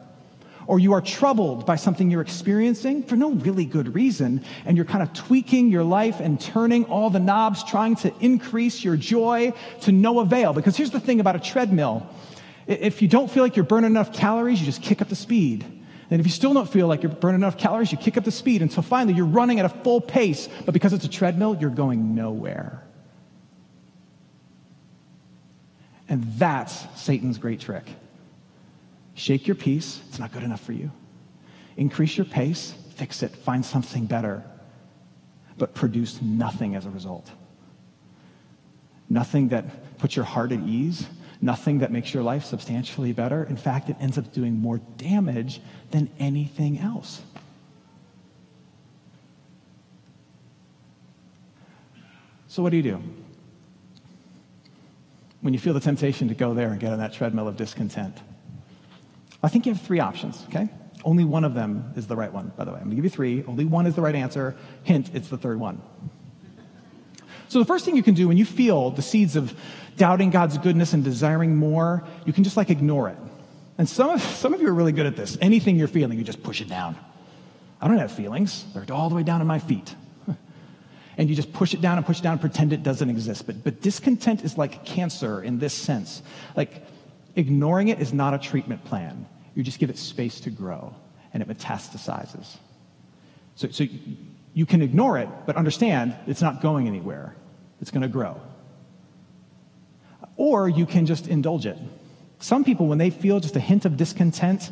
Or 0.67 0.81
you 0.81 0.95
are 0.95 1.01
troubled 1.01 1.65
by 1.65 1.77
something 1.77 2.11
you're 2.11 2.21
experiencing 2.21 3.05
for 3.05 3.15
no 3.15 3.31
really 3.31 3.65
good 3.65 3.95
reason, 3.95 4.45
and 4.65 4.77
you're 4.77 4.85
kind 4.85 5.03
of 5.03 5.13
tweaking 5.13 5.71
your 5.71 5.85
life 5.85 6.19
and 6.19 6.41
turning 6.41 6.85
all 6.87 7.09
the 7.09 7.21
knobs, 7.21 7.63
trying 7.63 7.95
to 7.97 8.13
increase 8.19 8.83
your 8.83 8.97
joy 8.97 9.53
to 9.83 9.93
no 9.93 10.19
avail. 10.19 10.53
Because 10.53 10.77
here's 10.77 10.91
the 10.91 10.99
thing 10.99 11.21
about 11.21 11.37
a 11.37 11.41
treadmill 11.41 12.09
if 12.67 13.01
you 13.01 13.09
don't 13.09 13.31
feel 13.31 13.43
like 13.43 13.57
you're 13.57 13.65
burning 13.65 13.91
enough 13.91 14.13
calories, 14.13 14.61
you 14.61 14.67
just 14.67 14.83
kick 14.83 15.01
up 15.01 15.09
the 15.09 15.17
speed. 15.17 15.65
And 16.11 16.21
if 16.21 16.27
you 16.27 16.33
still 16.33 16.55
don't 16.55 16.69
feel 16.69 16.87
like 16.87 17.03
you're 17.03 17.13
burning 17.13 17.41
enough 17.41 17.59
calories, 17.59 17.91
you 17.91 17.99
kick 17.99 18.17
up 18.17 18.25
the 18.25 18.31
speed 18.31 18.63
until 18.63 18.83
finally 18.83 19.15
you're 19.15 19.27
running 19.27 19.59
at 19.59 19.67
a 19.67 19.69
full 19.69 20.01
pace, 20.01 20.49
but 20.65 20.73
because 20.73 20.93
it's 20.93 21.05
a 21.05 21.09
treadmill, 21.09 21.57
you're 21.61 21.71
going 21.71 22.15
nowhere. 22.15 22.83
And 26.09 26.25
that's 26.39 26.87
Satan's 27.01 27.39
great 27.39 27.61
trick. 27.61 27.85
Shake 29.15 29.47
your 29.47 29.57
peace, 29.57 30.01
it's 30.09 30.19
not 30.19 30.33
good 30.33 30.45
enough 30.45 30.61
for 30.61 30.73
you. 30.73 30.93
Increase 31.77 32.17
your 32.17 32.27
pace, 32.27 32.75
fix 32.95 33.23
it, 33.23 33.35
find 33.35 33.65
something 33.65 34.07
better, 34.07 34.45
but 35.59 35.75
produce 35.75 36.21
nothing 36.23 36.77
as 36.77 36.87
a 36.87 36.91
result. 36.91 37.31
Nothing 39.09 39.49
that 39.49 39.99
puts 39.99 40.17
your 40.17 40.25
heart 40.25 40.53
at 40.53 40.61
ease, 40.61 41.07
nothing 41.41 41.79
that 41.79 41.93
makes 41.93 42.13
your 42.15 42.23
life 42.23 42.45
substantially 42.45 43.13
better. 43.13 43.45
In 43.45 43.57
fact, 43.57 43.89
it 43.89 43.97
ends 44.01 44.19
up 44.19 44.33
doing 44.33 44.59
more 44.59 44.79
damage 44.97 45.61
than 45.91 46.11
anything 46.19 46.79
else. 46.79 47.23
So, 52.49 52.63
what 52.63 52.71
do 52.71 52.77
you 52.77 52.83
do? 52.83 53.03
When 55.43 55.53
you 55.53 55.61
feel 55.61 55.75
the 55.75 55.81
temptation 55.81 56.29
to 56.29 56.35
go 56.35 56.55
there 56.55 56.69
and 56.69 56.81
get 56.81 56.93
on 56.93 56.99
that 56.99 57.13
treadmill 57.13 57.49
of 57.49 57.57
discontent, 57.57 58.17
I 59.43 59.49
think 59.49 59.67
you 59.67 59.75
have 59.75 59.83
three 59.83 60.01
options, 60.01 60.43
okay? 60.49 60.69
Only 61.05 61.25
one 61.25 61.45
of 61.45 61.55
them 61.55 61.93
is 61.97 62.07
the 62.07 62.17
right 62.17 62.33
one, 62.33 62.53
by 62.57 62.65
the 62.65 62.73
way. 62.73 62.79
I'm 62.79 62.85
gonna 62.85 62.97
give 62.97 63.05
you 63.05 63.11
three. 63.11 63.45
Only 63.45 63.65
one 63.65 63.87
is 63.87 63.95
the 63.95 64.03
right 64.03 64.15
answer. 64.15 64.57
Hint, 64.83 65.11
it's 65.15 65.29
the 65.29 65.37
third 65.37 65.61
one. 65.61 65.81
So, 67.49 67.59
the 67.59 67.65
first 67.65 67.85
thing 67.85 67.97
you 67.97 68.03
can 68.03 68.15
do 68.15 68.29
when 68.29 68.37
you 68.37 68.45
feel 68.45 68.91
the 68.91 69.03
seeds 69.03 69.37
of 69.37 69.57
doubting 69.97 70.31
God's 70.31 70.59
goodness 70.59 70.93
and 70.93 71.03
desiring 71.05 71.57
more, 71.57 72.05
you 72.25 72.33
can 72.33 72.45
just 72.45 72.57
like 72.57 72.71
ignore 72.71 73.09
it. 73.09 73.17
And 73.79 73.89
some 73.89 74.11
of, 74.11 74.23
some 74.23 74.55
of 74.55 74.61
you 74.61 74.69
are 74.69 74.75
really 74.75 74.93
good 74.93 75.07
at 75.07 75.17
this. 75.17 75.37
Anything 75.41 75.77
you're 75.77 75.89
feeling, 75.89 76.19
you 76.19 76.25
just 76.25 76.43
push 76.43 76.61
it 76.61 76.69
down. 76.69 76.97
I 77.81 77.89
don't 77.89 77.99
have 77.99 78.13
feelings, 78.13 78.65
they're 78.75 78.85
all 78.95 79.09
the 79.09 79.15
way 79.15 79.23
down 79.23 79.41
in 79.41 79.47
my 79.47 79.59
feet. 79.59 79.95
and 81.19 81.29
you 81.29 81.37
just 81.37 81.53
push 81.53 81.75
it 81.75 81.81
down 81.81 81.99
and 81.99 82.07
push 82.07 82.21
it 82.21 82.23
down 82.23 82.39
pretend 82.39 82.73
it 82.73 82.83
doesn't 82.83 83.11
exist. 83.11 83.47
But, 83.47 83.63
but 83.63 83.83
discontent 83.83 84.45
is 84.45 84.57
like 84.57 84.85
cancer 84.85 85.43
in 85.43 85.59
this 85.59 85.75
sense. 85.75 86.23
Like 86.57 86.83
ignoring 87.35 87.89
it 87.89 88.01
is 88.01 88.13
not 88.13 88.33
a 88.33 88.39
treatment 88.39 88.85
plan, 88.85 89.27
you 89.55 89.63
just 89.63 89.79
give 89.79 89.91
it 89.91 89.99
space 89.99 90.41
to 90.41 90.51
grow 90.51 90.95
and 91.35 91.43
it 91.43 91.49
metastasizes. 91.49 92.57
So, 93.57 93.69
so 93.69 93.85
you 94.57 94.65
can 94.65 94.81
ignore 94.81 95.19
it, 95.19 95.29
but 95.45 95.55
understand 95.57 96.17
it's 96.27 96.41
not 96.41 96.63
going 96.63 96.89
anywhere, 96.89 97.37
it's 97.83 97.91
going 97.91 98.01
to 98.01 98.09
grow. 98.09 98.41
Or 100.39 100.67
you 100.67 100.87
can 100.87 101.05
just 101.05 101.29
indulge 101.29 101.67
it. 101.67 101.77
Some 102.39 102.65
people, 102.65 102.87
when 102.87 102.97
they 102.97 103.11
feel 103.11 103.39
just 103.39 103.55
a 103.55 103.61
hint 103.61 103.85
of 103.85 103.99
discontent, 103.99 104.71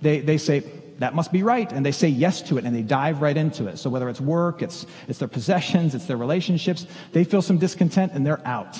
they, 0.00 0.20
they 0.20 0.38
say, 0.38 0.64
that 0.98 1.14
must 1.14 1.30
be 1.30 1.42
right. 1.42 1.70
And 1.70 1.84
they 1.84 1.92
say 1.92 2.08
yes 2.08 2.40
to 2.42 2.56
it 2.56 2.64
and 2.64 2.74
they 2.74 2.80
dive 2.80 3.20
right 3.20 3.36
into 3.36 3.66
it. 3.66 3.78
So 3.78 3.90
whether 3.90 4.08
it's 4.08 4.20
work, 4.20 4.62
it's, 4.62 4.86
it's 5.08 5.18
their 5.18 5.28
possessions, 5.28 5.94
it's 5.94 6.06
their 6.06 6.16
relationships, 6.16 6.86
they 7.12 7.22
feel 7.22 7.42
some 7.42 7.58
discontent 7.58 8.12
and 8.14 8.26
they're 8.26 8.44
out. 8.46 8.78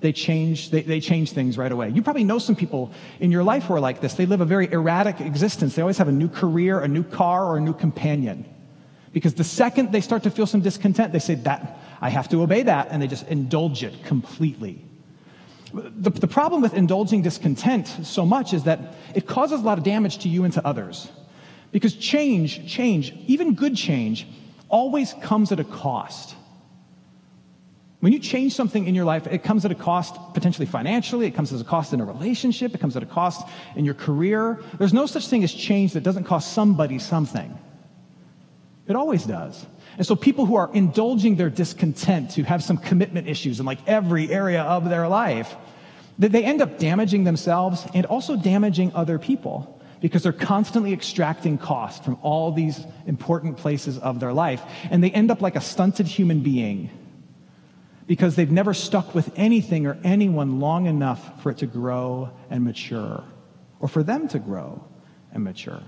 They 0.00 0.12
change, 0.12 0.70
they, 0.70 0.82
they 0.82 1.00
change 1.00 1.32
things 1.32 1.58
right 1.58 1.72
away. 1.72 1.88
You 1.88 2.00
probably 2.00 2.24
know 2.24 2.38
some 2.38 2.54
people 2.54 2.92
in 3.18 3.32
your 3.32 3.42
life 3.42 3.64
who 3.64 3.74
are 3.74 3.80
like 3.80 4.00
this. 4.00 4.14
They 4.14 4.26
live 4.26 4.40
a 4.40 4.44
very 4.44 4.70
erratic 4.70 5.20
existence. 5.20 5.74
They 5.74 5.82
always 5.82 5.98
have 5.98 6.08
a 6.08 6.12
new 6.12 6.28
career, 6.28 6.78
a 6.78 6.88
new 6.88 7.02
car, 7.02 7.44
or 7.44 7.56
a 7.56 7.60
new 7.60 7.74
companion. 7.74 8.44
Because 9.14 9.32
the 9.32 9.44
second 9.44 9.92
they 9.92 10.00
start 10.00 10.24
to 10.24 10.30
feel 10.30 10.46
some 10.46 10.60
discontent, 10.60 11.12
they 11.12 11.20
say, 11.20 11.36
that, 11.36 11.78
I 12.00 12.10
have 12.10 12.28
to 12.30 12.42
obey 12.42 12.64
that. 12.64 12.88
And 12.90 13.00
they 13.00 13.06
just 13.06 13.26
indulge 13.28 13.84
it 13.84 14.04
completely. 14.04 14.84
The, 15.72 16.10
the 16.10 16.26
problem 16.26 16.60
with 16.60 16.74
indulging 16.74 17.22
discontent 17.22 17.88
so 18.02 18.26
much 18.26 18.52
is 18.52 18.64
that 18.64 18.96
it 19.14 19.26
causes 19.26 19.60
a 19.60 19.62
lot 19.64 19.78
of 19.78 19.84
damage 19.84 20.18
to 20.18 20.28
you 20.28 20.44
and 20.44 20.52
to 20.54 20.66
others. 20.66 21.10
Because 21.70 21.94
change, 21.94 22.68
change, 22.68 23.14
even 23.26 23.54
good 23.54 23.76
change, 23.76 24.26
always 24.68 25.14
comes 25.14 25.52
at 25.52 25.60
a 25.60 25.64
cost. 25.64 26.34
When 28.00 28.12
you 28.12 28.18
change 28.18 28.52
something 28.52 28.86
in 28.86 28.94
your 28.96 29.04
life, 29.04 29.28
it 29.28 29.44
comes 29.44 29.64
at 29.64 29.70
a 29.70 29.76
cost 29.76 30.16
potentially 30.34 30.66
financially, 30.66 31.26
it 31.26 31.34
comes 31.34 31.52
as 31.52 31.60
a 31.60 31.64
cost 31.64 31.92
in 31.92 32.00
a 32.00 32.04
relationship, 32.04 32.74
it 32.74 32.80
comes 32.80 32.96
at 32.96 33.02
a 33.02 33.06
cost 33.06 33.46
in 33.76 33.84
your 33.84 33.94
career. 33.94 34.60
There's 34.78 34.92
no 34.92 35.06
such 35.06 35.28
thing 35.28 35.44
as 35.44 35.54
change 35.54 35.92
that 35.92 36.02
doesn't 36.02 36.24
cost 36.24 36.52
somebody 36.52 36.98
something. 36.98 37.56
It 38.86 38.96
always 38.96 39.24
does. 39.24 39.64
And 39.96 40.06
so 40.06 40.14
people 40.14 40.46
who 40.46 40.56
are 40.56 40.70
indulging 40.74 41.36
their 41.36 41.50
discontent, 41.50 42.34
who 42.34 42.42
have 42.42 42.62
some 42.62 42.76
commitment 42.76 43.28
issues 43.28 43.60
in 43.60 43.66
like 43.66 43.78
every 43.86 44.30
area 44.30 44.62
of 44.62 44.88
their 44.88 45.08
life, 45.08 45.54
that 46.18 46.32
they 46.32 46.44
end 46.44 46.60
up 46.60 46.78
damaging 46.78 47.24
themselves 47.24 47.86
and 47.94 48.06
also 48.06 48.36
damaging 48.36 48.92
other 48.94 49.18
people 49.18 49.80
because 50.00 50.22
they're 50.22 50.32
constantly 50.32 50.92
extracting 50.92 51.56
cost 51.56 52.04
from 52.04 52.18
all 52.20 52.52
these 52.52 52.84
important 53.06 53.56
places 53.56 53.98
of 53.98 54.20
their 54.20 54.32
life. 54.32 54.62
And 54.90 55.02
they 55.02 55.10
end 55.10 55.30
up 55.30 55.40
like 55.40 55.56
a 55.56 55.60
stunted 55.60 56.06
human 56.06 56.40
being 56.40 56.90
because 58.06 58.36
they've 58.36 58.50
never 58.50 58.74
stuck 58.74 59.14
with 59.14 59.32
anything 59.34 59.86
or 59.86 59.98
anyone 60.04 60.60
long 60.60 60.86
enough 60.86 61.42
for 61.42 61.50
it 61.50 61.58
to 61.58 61.66
grow 61.66 62.30
and 62.50 62.62
mature, 62.62 63.24
or 63.80 63.88
for 63.88 64.02
them 64.02 64.28
to 64.28 64.38
grow 64.38 64.84
and 65.32 65.42
mature. 65.42 65.82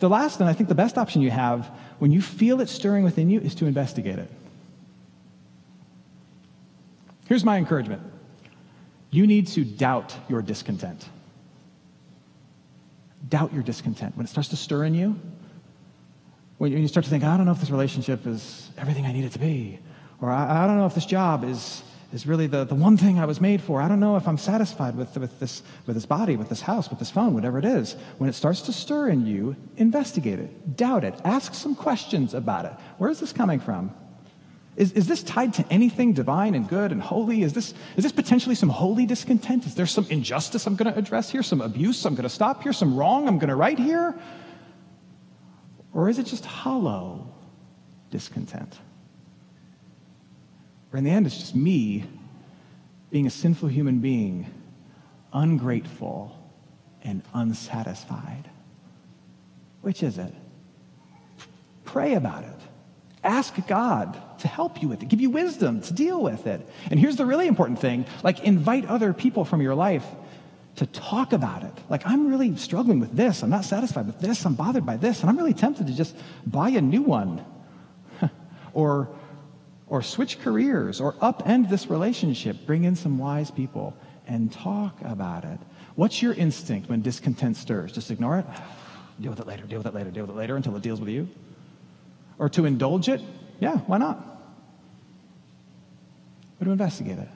The 0.00 0.08
last, 0.08 0.40
and 0.40 0.48
I 0.48 0.54
think 0.54 0.68
the 0.68 0.74
best 0.74 0.98
option 0.98 1.20
you 1.20 1.30
have 1.30 1.66
when 1.98 2.10
you 2.10 2.22
feel 2.22 2.60
it 2.60 2.68
stirring 2.68 3.04
within 3.04 3.30
you 3.30 3.38
is 3.40 3.54
to 3.56 3.66
investigate 3.66 4.18
it. 4.18 4.30
Here's 7.28 7.44
my 7.44 7.58
encouragement 7.58 8.02
you 9.12 9.26
need 9.26 9.46
to 9.48 9.64
doubt 9.64 10.16
your 10.28 10.40
discontent. 10.42 11.08
Doubt 13.28 13.52
your 13.52 13.62
discontent. 13.62 14.16
When 14.16 14.24
it 14.24 14.28
starts 14.28 14.48
to 14.48 14.56
stir 14.56 14.84
in 14.84 14.94
you, 14.94 15.20
when 16.58 16.72
you 16.72 16.88
start 16.88 17.04
to 17.04 17.10
think, 17.10 17.22
I 17.22 17.36
don't 17.36 17.46
know 17.46 17.52
if 17.52 17.60
this 17.60 17.70
relationship 17.70 18.26
is 18.26 18.70
everything 18.78 19.04
I 19.04 19.12
need 19.12 19.24
it 19.24 19.32
to 19.32 19.38
be, 19.38 19.78
or 20.20 20.30
I, 20.30 20.66
don't 20.66 20.78
know 20.78 20.86
if 20.86 20.94
this 20.94 21.06
job 21.06 21.44
is, 21.44 21.82
is 22.12 22.26
really 22.26 22.46
the, 22.46 22.64
the 22.64 22.74
one 22.74 22.96
thing 22.96 23.18
I 23.18 23.24
was 23.24 23.40
made 23.40 23.60
for. 23.60 23.80
I 23.80 23.88
don't 23.88 24.00
know 24.00 24.16
if 24.16 24.26
I'm 24.26 24.38
satisfied 24.38 24.96
with, 24.96 25.16
with, 25.16 25.38
this, 25.38 25.62
with 25.86 25.94
this 25.94 26.06
body, 26.06 26.36
with 26.36 26.48
this 26.48 26.60
house, 26.60 26.90
with 26.90 26.98
this 26.98 27.10
phone, 27.10 27.34
whatever 27.34 27.58
it 27.58 27.64
is. 27.64 27.94
When 28.18 28.28
it 28.28 28.34
starts 28.34 28.62
to 28.62 28.72
stir 28.72 29.08
in 29.08 29.26
you, 29.26 29.54
investigate 29.76 30.38
it, 30.38 30.76
doubt 30.76 31.04
it, 31.04 31.14
ask 31.24 31.54
some 31.54 31.74
questions 31.74 32.34
about 32.34 32.64
it. 32.64 32.72
Where 32.98 33.10
is 33.10 33.20
this 33.20 33.32
coming 33.32 33.60
from? 33.60 33.94
Is, 34.76 34.92
is 34.92 35.06
this 35.06 35.22
tied 35.22 35.54
to 35.54 35.66
anything 35.70 36.12
divine 36.12 36.54
and 36.54 36.68
good 36.68 36.90
and 36.90 37.02
holy? 37.02 37.42
Is 37.42 37.52
this, 37.52 37.74
is 37.96 38.02
this 38.02 38.12
potentially 38.12 38.54
some 38.54 38.68
holy 38.68 39.06
discontent? 39.06 39.66
Is 39.66 39.74
there 39.74 39.86
some 39.86 40.06
injustice 40.10 40.66
I'm 40.66 40.76
going 40.76 40.92
to 40.92 40.98
address 40.98 41.30
here? 41.30 41.42
Some 41.42 41.60
abuse 41.60 42.04
I'm 42.04 42.14
going 42.14 42.24
to 42.24 42.28
stop 42.28 42.62
here? 42.62 42.72
Some 42.72 42.96
wrong 42.96 43.28
I'm 43.28 43.38
going 43.38 43.50
to 43.50 43.56
right 43.56 43.78
here? 43.78 44.18
Or 45.92 46.08
is 46.08 46.18
it 46.18 46.26
just 46.26 46.44
hollow 46.44 47.32
discontent? 48.10 48.78
Or 50.92 50.98
in 50.98 51.04
the 51.04 51.10
end, 51.10 51.26
it's 51.26 51.38
just 51.38 51.54
me 51.54 52.04
being 53.10 53.26
a 53.26 53.30
sinful 53.30 53.68
human 53.68 54.00
being, 54.00 54.46
ungrateful 55.32 56.36
and 57.02 57.22
unsatisfied. 57.34 58.48
Which 59.82 60.02
is 60.02 60.18
it? 60.18 60.34
Pray 61.84 62.14
about 62.14 62.44
it. 62.44 62.56
Ask 63.22 63.54
God 63.66 64.20
to 64.40 64.48
help 64.48 64.80
you 64.80 64.88
with 64.88 65.02
it, 65.02 65.08
give 65.08 65.20
you 65.20 65.30
wisdom 65.30 65.82
to 65.82 65.92
deal 65.92 66.22
with 66.22 66.46
it. 66.46 66.66
And 66.90 66.98
here's 66.98 67.16
the 67.16 67.26
really 67.26 67.46
important 67.46 67.78
thing 67.78 68.06
like, 68.22 68.40
invite 68.40 68.86
other 68.86 69.12
people 69.12 69.44
from 69.44 69.60
your 69.60 69.74
life 69.74 70.06
to 70.76 70.86
talk 70.86 71.32
about 71.32 71.62
it. 71.62 71.72
Like, 71.90 72.06
I'm 72.06 72.28
really 72.28 72.56
struggling 72.56 73.00
with 73.00 73.14
this. 73.14 73.42
I'm 73.42 73.50
not 73.50 73.64
satisfied 73.64 74.06
with 74.06 74.20
this. 74.20 74.46
I'm 74.46 74.54
bothered 74.54 74.86
by 74.86 74.96
this. 74.96 75.20
And 75.20 75.28
I'm 75.28 75.36
really 75.36 75.52
tempted 75.52 75.88
to 75.88 75.94
just 75.94 76.16
buy 76.46 76.70
a 76.70 76.80
new 76.80 77.02
one 77.02 77.44
or, 78.72 79.08
or 79.90 80.00
switch 80.02 80.40
careers 80.40 81.02
or 81.02 81.12
upend 81.14 81.68
this 81.68 81.88
relationship. 81.88 82.56
Bring 82.64 82.84
in 82.84 82.96
some 82.96 83.18
wise 83.18 83.50
people 83.50 83.94
and 84.26 84.50
talk 84.50 84.98
about 85.02 85.44
it. 85.44 85.58
What's 85.96 86.22
your 86.22 86.32
instinct 86.32 86.88
when 86.88 87.02
discontent 87.02 87.58
stirs? 87.58 87.92
Just 87.92 88.10
ignore 88.10 88.38
it? 88.38 88.46
Deal 89.20 89.30
with 89.30 89.40
it 89.40 89.46
later, 89.46 89.66
deal 89.66 89.78
with 89.78 89.86
it 89.86 89.94
later, 89.94 90.10
deal 90.10 90.24
with 90.24 90.34
it 90.34 90.38
later 90.38 90.56
until 90.56 90.74
it 90.76 90.82
deals 90.82 90.98
with 90.98 91.10
you? 91.10 91.28
or 92.40 92.48
to 92.48 92.64
indulge 92.64 93.08
it, 93.08 93.20
yeah, 93.60 93.76
why 93.80 93.98
not? 93.98 94.18
But 96.58 96.64
to 96.64 96.70
investigate 96.70 97.18
it. 97.18 97.28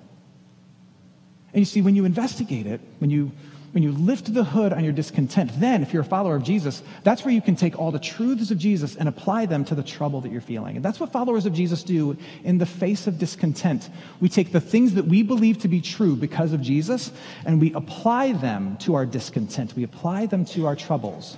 And 1.52 1.60
you 1.60 1.66
see, 1.66 1.82
when 1.82 1.94
you 1.94 2.06
investigate 2.06 2.66
it, 2.66 2.80
when 2.98 3.10
you 3.10 3.30
when 3.74 3.82
you 3.82 3.90
lift 3.90 4.32
the 4.32 4.44
hood 4.44 4.72
on 4.72 4.84
your 4.84 4.92
discontent, 4.92 5.50
then, 5.58 5.82
if 5.82 5.92
you're 5.92 6.02
a 6.02 6.04
follower 6.04 6.36
of 6.36 6.44
Jesus, 6.44 6.80
that's 7.02 7.24
where 7.24 7.34
you 7.34 7.42
can 7.42 7.56
take 7.56 7.76
all 7.76 7.90
the 7.90 7.98
truths 7.98 8.52
of 8.52 8.56
Jesus 8.56 8.94
and 8.94 9.08
apply 9.08 9.46
them 9.46 9.64
to 9.64 9.74
the 9.74 9.82
trouble 9.82 10.20
that 10.20 10.30
you're 10.30 10.40
feeling. 10.40 10.76
And 10.76 10.84
that's 10.84 11.00
what 11.00 11.10
followers 11.10 11.44
of 11.44 11.54
Jesus 11.54 11.82
do 11.82 12.16
in 12.44 12.58
the 12.58 12.66
face 12.66 13.08
of 13.08 13.18
discontent. 13.18 13.90
We 14.20 14.28
take 14.28 14.52
the 14.52 14.60
things 14.60 14.94
that 14.94 15.06
we 15.06 15.24
believe 15.24 15.58
to 15.62 15.68
be 15.68 15.80
true 15.80 16.14
because 16.14 16.52
of 16.52 16.60
Jesus, 16.60 17.10
and 17.44 17.60
we 17.60 17.72
apply 17.74 18.34
them 18.34 18.76
to 18.76 18.94
our 18.94 19.04
discontent. 19.04 19.74
We 19.74 19.82
apply 19.82 20.26
them 20.26 20.44
to 20.44 20.66
our 20.66 20.76
troubles. 20.76 21.36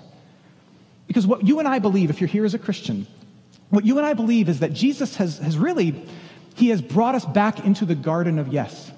Because 1.07 1.27
what 1.27 1.47
you 1.47 1.59
and 1.59 1.67
I 1.67 1.79
believe, 1.79 2.11
if 2.11 2.21
you're 2.21 2.29
here 2.29 2.45
as 2.45 2.53
a 2.53 2.59
Christian, 2.59 3.07
what 3.71 3.87
you 3.87 3.97
and 3.97 4.07
I 4.07 4.13
believe 4.13 4.51
is 4.51 4.61
that 4.61 4.75
Jesus 4.75 5.17
has, 5.17 5.39
has 5.39 5.57
really, 5.57 6.07
he 6.55 6.69
has 6.69 6.83
brought 6.83 7.15
us 7.15 7.25
back 7.25 7.65
into 7.65 7.87
the 7.87 7.95
garden 7.95 8.39
of 8.39 8.49
yes. 8.49 8.93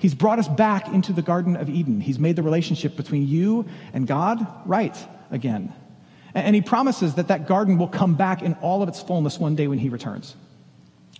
He's 0.00 0.14
brought 0.14 0.38
us 0.38 0.48
back 0.48 0.88
into 0.88 1.12
the 1.12 1.22
Garden 1.22 1.56
of 1.56 1.68
Eden. 1.68 2.00
He's 2.00 2.18
made 2.18 2.34
the 2.34 2.42
relationship 2.42 2.96
between 2.96 3.28
you 3.28 3.66
and 3.92 4.06
God 4.06 4.44
right 4.66 4.96
again. 5.30 5.72
And 6.34 6.54
he 6.54 6.62
promises 6.62 7.16
that 7.16 7.28
that 7.28 7.46
garden 7.46 7.76
will 7.76 7.88
come 7.88 8.14
back 8.14 8.42
in 8.42 8.54
all 8.54 8.82
of 8.82 8.88
its 8.88 9.02
fullness 9.02 9.38
one 9.38 9.56
day 9.56 9.68
when 9.68 9.78
he 9.78 9.90
returns. 9.90 10.34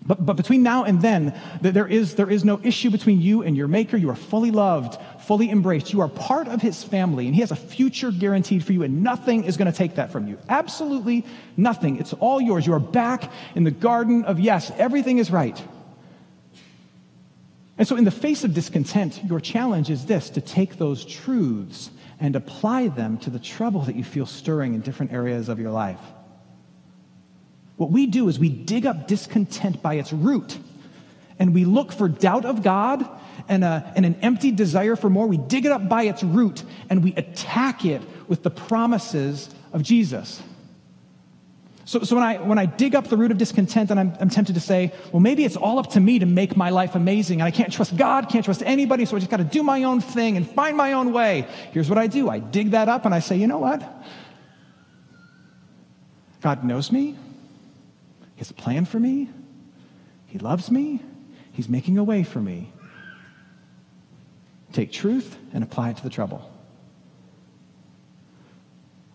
But, 0.07 0.25
but 0.25 0.37
between 0.37 0.62
now 0.62 0.85
and 0.85 1.03
then, 1.03 1.38
there 1.61 1.87
is, 1.87 2.14
there 2.14 2.31
is 2.31 2.43
no 2.43 2.59
issue 2.62 2.88
between 2.88 3.21
you 3.21 3.43
and 3.43 3.55
your 3.55 3.69
Maker. 3.69 3.99
You 3.99 4.09
are 4.09 4.16
fully 4.16 4.51
loved, 4.51 4.99
fully 5.21 5.51
embraced. 5.51 5.93
You 5.93 6.01
are 6.01 6.09
part 6.09 6.49
of 6.49 6.62
His 6.62 6.83
family, 6.83 7.27
and 7.27 7.35
He 7.35 7.43
has 7.43 7.51
a 7.51 7.57
future 7.57 8.11
guaranteed 8.11 8.64
for 8.64 8.73
you, 8.73 8.83
and 8.83 9.03
nothing 9.03 9.45
is 9.45 9.59
going 9.59 9.71
to 9.71 9.77
take 9.77 9.97
that 9.97 10.11
from 10.11 10.27
you. 10.27 10.38
Absolutely 10.49 11.27
nothing. 11.57 11.99
It's 11.99 12.14
all 12.14 12.40
yours. 12.40 12.66
You 12.66 12.73
are 12.73 12.81
back 12.81 13.31
in 13.55 13.64
the 13.64 13.71
garden 13.71 14.25
of 14.25 14.40
yes, 14.40 14.73
everything 14.79 15.19
is 15.19 15.31
right. 15.31 15.62
And 17.81 17.88
so, 17.88 17.97
in 17.97 18.05
the 18.05 18.11
face 18.11 18.45
of 18.45 18.53
discontent, 18.53 19.25
your 19.25 19.40
challenge 19.40 19.88
is 19.88 20.05
this 20.05 20.29
to 20.31 20.43
take 20.43 20.77
those 20.77 21.03
truths 21.03 21.90
and 22.21 22.37
apply 22.37 22.88
them 22.88 23.16
to 23.21 23.31
the 23.31 23.38
trouble 23.38 23.81
that 23.85 23.97
you 23.97 24.05
feel 24.05 24.27
stirring 24.27 24.75
in 24.75 24.83
different 24.83 25.14
areas 25.14 25.49
of 25.49 25.59
your 25.59 25.71
life. 25.71 25.99
What 27.79 27.90
we 27.90 28.05
do 28.05 28.29
is 28.29 28.38
we 28.38 28.51
dig 28.51 28.85
up 28.85 29.09
discontent 29.09 29.81
by 29.81 29.95
its 29.95 30.12
root 30.12 30.59
and 31.38 31.55
we 31.55 31.64
look 31.64 31.90
for 31.90 32.07
doubt 32.07 32.45
of 32.45 32.62
God 32.62 33.09
and, 33.49 33.64
a, 33.64 33.90
and 33.97 34.05
an 34.05 34.16
empty 34.16 34.51
desire 34.51 34.95
for 34.95 35.09
more. 35.09 35.27
We 35.27 35.38
dig 35.38 35.64
it 35.64 35.73
up 35.73 35.88
by 35.88 36.03
its 36.03 36.23
root 36.23 36.62
and 36.90 37.03
we 37.03 37.14
attack 37.14 37.87
it 37.87 38.03
with 38.29 38.43
the 38.43 38.51
promises 38.51 39.49
of 39.73 39.83
Jesus. 39.83 40.43
So, 41.90 42.05
so 42.05 42.14
when, 42.14 42.24
I, 42.24 42.37
when 42.37 42.57
I 42.57 42.66
dig 42.66 42.94
up 42.94 43.09
the 43.09 43.16
root 43.16 43.33
of 43.33 43.38
discontent 43.38 43.90
and 43.90 43.98
I'm, 43.98 44.16
I'm 44.20 44.31
tempted 44.31 44.53
to 44.53 44.61
say, 44.61 44.92
well, 45.11 45.18
maybe 45.18 45.44
it's 45.44 45.57
all 45.57 45.81
up 45.81 45.90
to 45.90 45.98
me 45.98 46.20
to 46.20 46.26
make 46.26 46.57
my 46.57 46.70
life 46.70 46.94
amazing 46.94 47.40
and 47.40 47.48
I 47.48 47.50
can't 47.50 47.72
trust 47.72 47.96
God, 47.96 48.29
can't 48.29 48.44
trust 48.44 48.62
anybody, 48.62 49.05
so 49.07 49.16
I 49.16 49.18
just 49.18 49.29
got 49.29 49.38
to 49.38 49.44
do 49.44 49.64
my 49.64 49.83
own 49.83 50.00
thing 50.00 50.37
and 50.37 50.48
find 50.48 50.76
my 50.76 50.92
own 50.92 51.12
way. 51.12 51.48
Here's 51.72 51.88
what 51.88 51.98
I 51.98 52.07
do 52.07 52.31
I 52.31 52.38
dig 52.38 52.70
that 52.70 52.88
up 52.88 53.07
and 53.07 53.12
I 53.12 53.18
say, 53.18 53.38
you 53.38 53.48
know 53.48 53.59
what? 53.59 53.83
God 56.42 56.62
knows 56.62 56.92
me. 56.92 57.16
He 58.35 58.38
has 58.38 58.53
a 58.53 58.55
plan 58.55 58.85
for 58.85 59.00
me. 59.00 59.29
He 60.29 60.38
loves 60.38 60.70
me. 60.70 61.00
He's 61.50 61.68
making 61.68 61.98
a 61.98 62.05
way 62.05 62.22
for 62.22 62.38
me. 62.38 62.72
Take 64.72 64.92
truth 64.92 65.37
and 65.53 65.64
apply 65.64 65.90
it 65.90 65.96
to 65.96 66.05
the 66.05 66.11
trouble. 66.11 66.50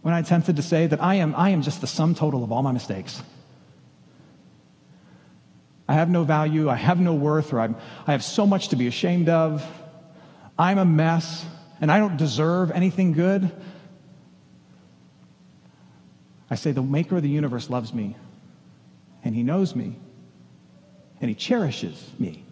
When 0.05 0.13
I 0.13 0.19
attempted 0.19 0.57
to 0.57 0.61
say 0.61 0.85
that 0.85 1.01
I 1.01 1.15
am, 1.15 1.33
I 1.35 1.49
am 1.49 1.63
just 1.63 1.81
the 1.81 1.87
sum 1.87 2.13
total 2.13 2.43
of 2.43 2.51
all 2.51 2.61
my 2.61 2.71
mistakes. 2.71 3.23
I 5.89 5.95
have 5.95 6.11
no 6.11 6.23
value, 6.23 6.69
I 6.69 6.75
have 6.75 6.99
no 6.99 7.15
worth, 7.15 7.51
or 7.51 7.59
I'm, 7.59 7.75
I 8.05 8.11
have 8.11 8.23
so 8.23 8.45
much 8.45 8.67
to 8.67 8.75
be 8.75 8.85
ashamed 8.85 9.29
of. 9.29 9.65
I'm 10.59 10.77
a 10.77 10.85
mess, 10.85 11.43
and 11.81 11.91
I 11.91 11.97
don't 11.97 12.17
deserve 12.17 12.69
anything 12.69 13.13
good. 13.13 13.49
I 16.51 16.55
say, 16.55 16.71
the 16.71 16.83
maker 16.83 17.17
of 17.17 17.23
the 17.23 17.29
universe 17.29 17.71
loves 17.71 17.91
me 17.91 18.15
and 19.23 19.33
He 19.33 19.41
knows 19.41 19.75
me, 19.75 19.95
and 21.19 21.29
He 21.29 21.33
cherishes 21.33 22.11
me. 22.19 22.45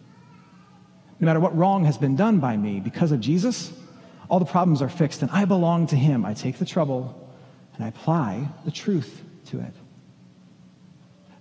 No 1.19 1.27
matter 1.27 1.39
what 1.39 1.55
wrong 1.55 1.85
has 1.85 1.99
been 1.99 2.15
done 2.15 2.39
by 2.39 2.57
me, 2.57 2.79
because 2.79 3.11
of 3.11 3.19
Jesus, 3.19 3.71
all 4.27 4.39
the 4.39 4.45
problems 4.45 4.81
are 4.81 4.89
fixed, 4.89 5.21
and 5.21 5.29
I 5.29 5.45
belong 5.45 5.85
to 5.85 5.95
Him. 5.95 6.25
I 6.25 6.33
take 6.33 6.57
the 6.57 6.65
trouble 6.65 7.19
and 7.75 7.85
I 7.85 7.87
apply 7.87 8.47
the 8.65 8.71
truth 8.71 9.21
to 9.47 9.59
it. 9.59 9.73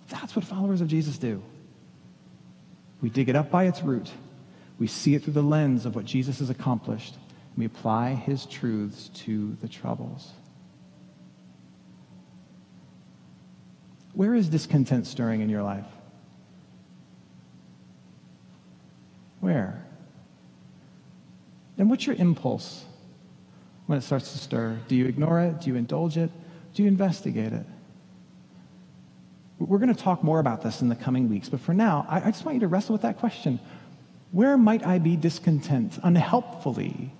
That's 0.08 0.36
what 0.36 0.44
followers 0.44 0.80
of 0.80 0.88
Jesus 0.88 1.18
do. 1.18 1.42
We 3.00 3.10
dig 3.10 3.28
it 3.28 3.36
up 3.36 3.50
by 3.50 3.64
its 3.64 3.82
root. 3.82 4.10
We 4.78 4.86
see 4.86 5.14
it 5.14 5.24
through 5.24 5.32
the 5.34 5.42
lens 5.42 5.86
of 5.86 5.94
what 5.94 6.04
Jesus 6.04 6.38
has 6.38 6.50
accomplished. 6.50 7.14
And 7.14 7.58
we 7.58 7.64
apply 7.64 8.14
his 8.14 8.46
truths 8.46 9.08
to 9.24 9.56
the 9.60 9.68
troubles. 9.68 10.30
Where 14.14 14.34
is 14.34 14.48
discontent 14.48 15.06
stirring 15.06 15.40
in 15.40 15.48
your 15.48 15.62
life? 15.62 15.86
Where? 19.40 19.84
And 21.78 21.90
what's 21.90 22.06
your 22.06 22.16
impulse 22.16 22.84
when 23.92 23.98
it 23.98 24.04
starts 24.04 24.32
to 24.32 24.38
stir? 24.38 24.78
Do 24.88 24.96
you 24.96 25.04
ignore 25.04 25.38
it? 25.40 25.60
Do 25.60 25.68
you 25.68 25.76
indulge 25.76 26.16
it? 26.16 26.30
Do 26.72 26.82
you 26.82 26.88
investigate 26.88 27.52
it? 27.52 27.66
We're 29.58 29.76
going 29.76 29.94
to 29.94 30.02
talk 30.02 30.24
more 30.24 30.40
about 30.40 30.62
this 30.62 30.80
in 30.80 30.88
the 30.88 30.96
coming 30.96 31.28
weeks, 31.28 31.50
but 31.50 31.60
for 31.60 31.74
now, 31.74 32.06
I, 32.08 32.22
I 32.22 32.30
just 32.30 32.42
want 32.46 32.54
you 32.54 32.60
to 32.60 32.68
wrestle 32.68 32.94
with 32.94 33.02
that 33.02 33.18
question. 33.18 33.60
Where 34.30 34.56
might 34.56 34.82
I 34.86 34.98
be 34.98 35.14
discontent, 35.14 35.98
unhelpfully 36.02 37.12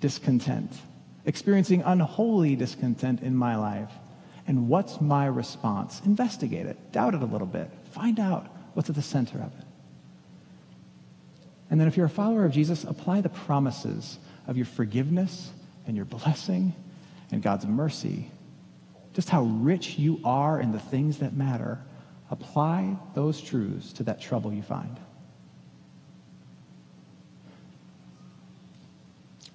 discontent, 0.00 0.72
experiencing 1.26 1.82
unholy 1.82 2.56
discontent 2.56 3.20
in 3.20 3.36
my 3.36 3.56
life? 3.56 3.90
And 4.46 4.70
what's 4.70 5.02
my 5.02 5.26
response? 5.26 6.00
Investigate 6.06 6.64
it, 6.64 6.92
doubt 6.92 7.12
it 7.12 7.20
a 7.20 7.26
little 7.26 7.46
bit, 7.46 7.70
find 7.90 8.18
out 8.18 8.46
what's 8.72 8.88
at 8.88 8.96
the 8.96 9.02
center 9.02 9.36
of 9.36 9.52
it. 9.58 9.66
And 11.68 11.78
then, 11.78 11.88
if 11.88 11.98
you're 11.98 12.06
a 12.06 12.08
follower 12.08 12.46
of 12.46 12.52
Jesus, 12.52 12.84
apply 12.84 13.20
the 13.20 13.28
promises 13.28 14.18
of 14.46 14.56
your 14.56 14.66
forgiveness 14.66 15.50
and 15.86 15.96
your 15.96 16.04
blessing 16.04 16.74
and 17.30 17.42
God's 17.42 17.66
mercy. 17.66 18.30
Just 19.12 19.28
how 19.28 19.42
rich 19.42 19.98
you 19.98 20.20
are 20.24 20.60
in 20.60 20.72
the 20.72 20.78
things 20.78 21.18
that 21.18 21.34
matter. 21.34 21.78
Apply 22.30 22.96
those 23.14 23.40
truths 23.40 23.92
to 23.94 24.02
that 24.04 24.20
trouble 24.20 24.52
you 24.52 24.62
find. 24.62 24.98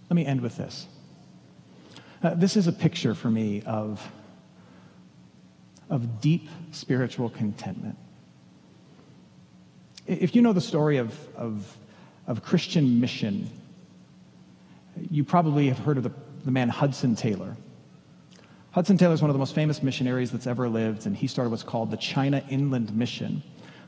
Let 0.10 0.16
me 0.16 0.26
end 0.26 0.42
with 0.42 0.58
this. 0.58 0.88
Uh, 2.24 2.34
this 2.34 2.58
is 2.58 2.68
a 2.68 2.72
picture 2.72 3.14
for 3.14 3.30
me 3.30 3.62
of, 3.66 4.06
of 5.90 6.20
deep 6.20 6.50
spiritual 6.72 7.30
contentment. 7.30 7.98
If 10.08 10.36
you 10.36 10.42
know 10.42 10.54
the 10.54 10.62
story 10.62 10.98
of, 10.98 11.16
of, 11.36 11.78
of 12.28 12.44
Christian 12.44 13.00
mission, 13.00 13.50
you 15.10 15.24
probably 15.24 15.68
have 15.68 15.80
heard 15.80 15.98
of 15.98 16.04
the, 16.04 16.12
the 16.46 16.52
man 16.52 16.70
Hudson 16.70 17.16
Taylor. 17.16 17.56
Hudson 18.72 18.98
Taylor 18.98 19.14
is 19.14 19.22
one 19.22 19.30
of 19.30 19.34
the 19.34 19.40
most 19.40 19.56
famous 19.56 19.82
missionaries 19.82 20.32
that's 20.32 20.48
ever 20.48 20.70
lived, 20.70 21.06
and 21.06 21.16
he 21.16 21.28
started 21.28 21.50
what's 21.50 21.64
called 21.64 21.90
the 21.90 21.98
China 21.98 22.44
Inland 22.50 22.96
Mission, 22.96 23.42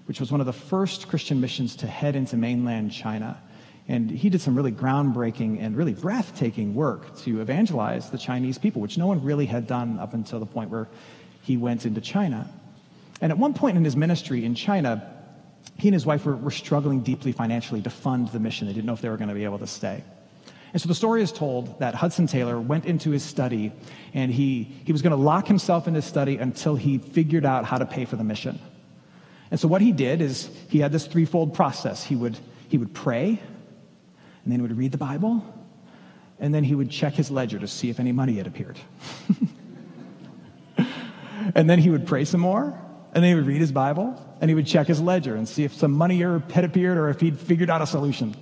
which 0.05 0.19
was 0.19 0.31
one 0.31 0.39
of 0.39 0.47
the 0.47 0.53
first 0.53 1.07
Christian 1.07 1.39
missions 1.39 1.75
to 1.77 1.87
head 1.87 2.15
into 2.15 2.35
mainland 2.35 2.91
China. 2.91 3.41
And 3.87 4.09
he 4.09 4.29
did 4.29 4.41
some 4.41 4.55
really 4.55 4.71
groundbreaking 4.71 5.61
and 5.61 5.75
really 5.75 5.93
breathtaking 5.93 6.73
work 6.73 7.15
to 7.19 7.41
evangelize 7.41 8.09
the 8.09 8.17
Chinese 8.17 8.57
people, 8.57 8.81
which 8.81 8.97
no 8.97 9.07
one 9.07 9.23
really 9.23 9.45
had 9.45 9.67
done 9.67 9.99
up 9.99 10.13
until 10.13 10.39
the 10.39 10.45
point 10.45 10.69
where 10.69 10.87
he 11.41 11.57
went 11.57 11.85
into 11.85 12.01
China. 12.01 12.49
And 13.21 13.31
at 13.31 13.37
one 13.37 13.53
point 13.53 13.77
in 13.77 13.83
his 13.83 13.95
ministry 13.95 14.45
in 14.45 14.55
China, 14.55 15.07
he 15.77 15.87
and 15.87 15.93
his 15.93 16.05
wife 16.05 16.25
were, 16.25 16.35
were 16.35 16.51
struggling 16.51 17.01
deeply 17.01 17.31
financially 17.31 17.81
to 17.81 17.89
fund 17.89 18.29
the 18.29 18.39
mission. 18.39 18.67
They 18.67 18.73
didn't 18.73 18.85
know 18.85 18.93
if 18.93 19.01
they 19.01 19.09
were 19.09 19.17
going 19.17 19.29
to 19.29 19.35
be 19.35 19.43
able 19.43 19.59
to 19.59 19.67
stay. 19.67 20.03
And 20.73 20.81
so 20.81 20.87
the 20.87 20.95
story 20.95 21.21
is 21.21 21.31
told 21.31 21.79
that 21.79 21.95
Hudson 21.95 22.27
Taylor 22.27 22.59
went 22.59 22.85
into 22.85 23.11
his 23.11 23.23
study 23.23 23.73
and 24.13 24.31
he, 24.31 24.63
he 24.85 24.91
was 24.91 25.01
going 25.01 25.11
to 25.11 25.21
lock 25.21 25.47
himself 25.47 25.87
in 25.87 25.93
his 25.93 26.05
study 26.05 26.37
until 26.37 26.75
he 26.75 26.97
figured 26.97 27.45
out 27.45 27.65
how 27.65 27.77
to 27.77 27.85
pay 27.85 28.05
for 28.05 28.15
the 28.15 28.23
mission. 28.23 28.59
And 29.51 29.59
so 29.59 29.67
what 29.67 29.81
he 29.81 29.91
did 29.91 30.21
is 30.21 30.49
he 30.69 30.79
had 30.79 30.93
this 30.93 31.05
threefold 31.07 31.53
process. 31.53 32.03
He 32.03 32.15
would, 32.15 32.39
he 32.69 32.77
would 32.77 32.93
pray, 32.93 33.27
and 33.27 34.51
then 34.51 34.59
he 34.59 34.61
would 34.61 34.77
read 34.77 34.93
the 34.93 34.97
Bible, 34.97 35.43
and 36.39 36.53
then 36.55 36.63
he 36.63 36.73
would 36.73 36.89
check 36.89 37.13
his 37.13 37.29
ledger 37.29 37.59
to 37.59 37.67
see 37.67 37.89
if 37.89 37.99
any 37.99 38.13
money 38.13 38.35
had 38.35 38.47
appeared. 38.47 38.79
and 41.55 41.69
then 41.69 41.79
he 41.79 41.89
would 41.89 42.07
pray 42.07 42.23
some 42.23 42.39
more, 42.39 42.79
and 43.13 43.21
then 43.21 43.29
he 43.29 43.35
would 43.35 43.45
read 43.45 43.59
his 43.59 43.73
Bible, 43.73 44.17
and 44.39 44.49
he 44.49 44.55
would 44.55 44.67
check 44.67 44.87
his 44.87 45.01
ledger 45.01 45.35
and 45.35 45.49
see 45.49 45.65
if 45.65 45.73
some 45.73 45.91
money 45.91 46.21
had 46.21 46.63
appeared 46.63 46.97
or 46.97 47.09
if 47.09 47.19
he'd 47.19 47.37
figured 47.37 47.69
out 47.69 47.81
a 47.81 47.87
solution. 47.87 48.33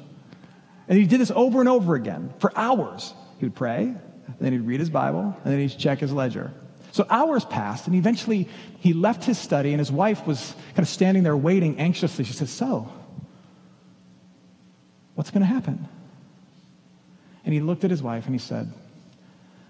And 0.89 0.97
he 0.97 1.05
did 1.05 1.21
this 1.21 1.31
over 1.31 1.61
and 1.61 1.69
over 1.69 1.95
again 1.95 2.33
for 2.39 2.51
hours. 2.57 3.13
He 3.37 3.45
would 3.45 3.55
pray, 3.55 3.83
and 3.83 4.37
then 4.39 4.51
he'd 4.51 4.61
read 4.61 4.81
his 4.81 4.89
Bible, 4.89 5.37
and 5.43 5.53
then 5.53 5.59
he'd 5.59 5.77
check 5.77 5.99
his 5.99 6.11
ledger. 6.11 6.51
So 6.91 7.05
hours 7.09 7.45
passed, 7.45 7.87
and 7.87 7.95
eventually 7.95 8.49
he 8.79 8.91
left 8.91 9.23
his 9.23 9.37
study, 9.37 9.71
and 9.71 9.79
his 9.79 9.91
wife 9.91 10.27
was 10.27 10.53
kind 10.69 10.79
of 10.79 10.89
standing 10.89 11.23
there 11.23 11.37
waiting 11.37 11.79
anxiously. 11.79 12.25
She 12.25 12.33
said, 12.33 12.49
So, 12.49 12.91
What's 15.19 15.31
going 15.31 15.41
to 15.41 15.47
happen? 15.47 15.85
And 17.43 17.53
he 17.53 17.59
looked 17.59 17.83
at 17.83 17.91
his 17.91 18.01
wife 18.01 18.25
and 18.25 18.33
he 18.33 18.39
said, 18.39 18.71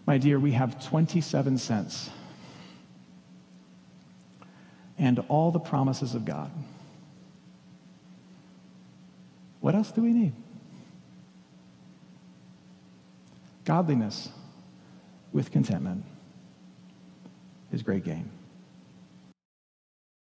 My 0.06 0.20
dear, 0.20 0.40
we 0.40 0.52
have 0.52 0.86
27 0.86 1.58
cents 1.58 2.12
and 5.00 5.18
all 5.28 5.50
the 5.50 5.60
promises 5.60 6.14
of 6.14 6.24
God. 6.24 6.52
What 9.60 9.74
else 9.74 9.92
do 9.92 10.04
we 10.04 10.12
need? 10.12 10.34
Godliness 13.70 14.30
with 15.32 15.52
contentment 15.52 16.04
is 17.72 17.84
great 17.84 18.04
gain. 18.04 18.28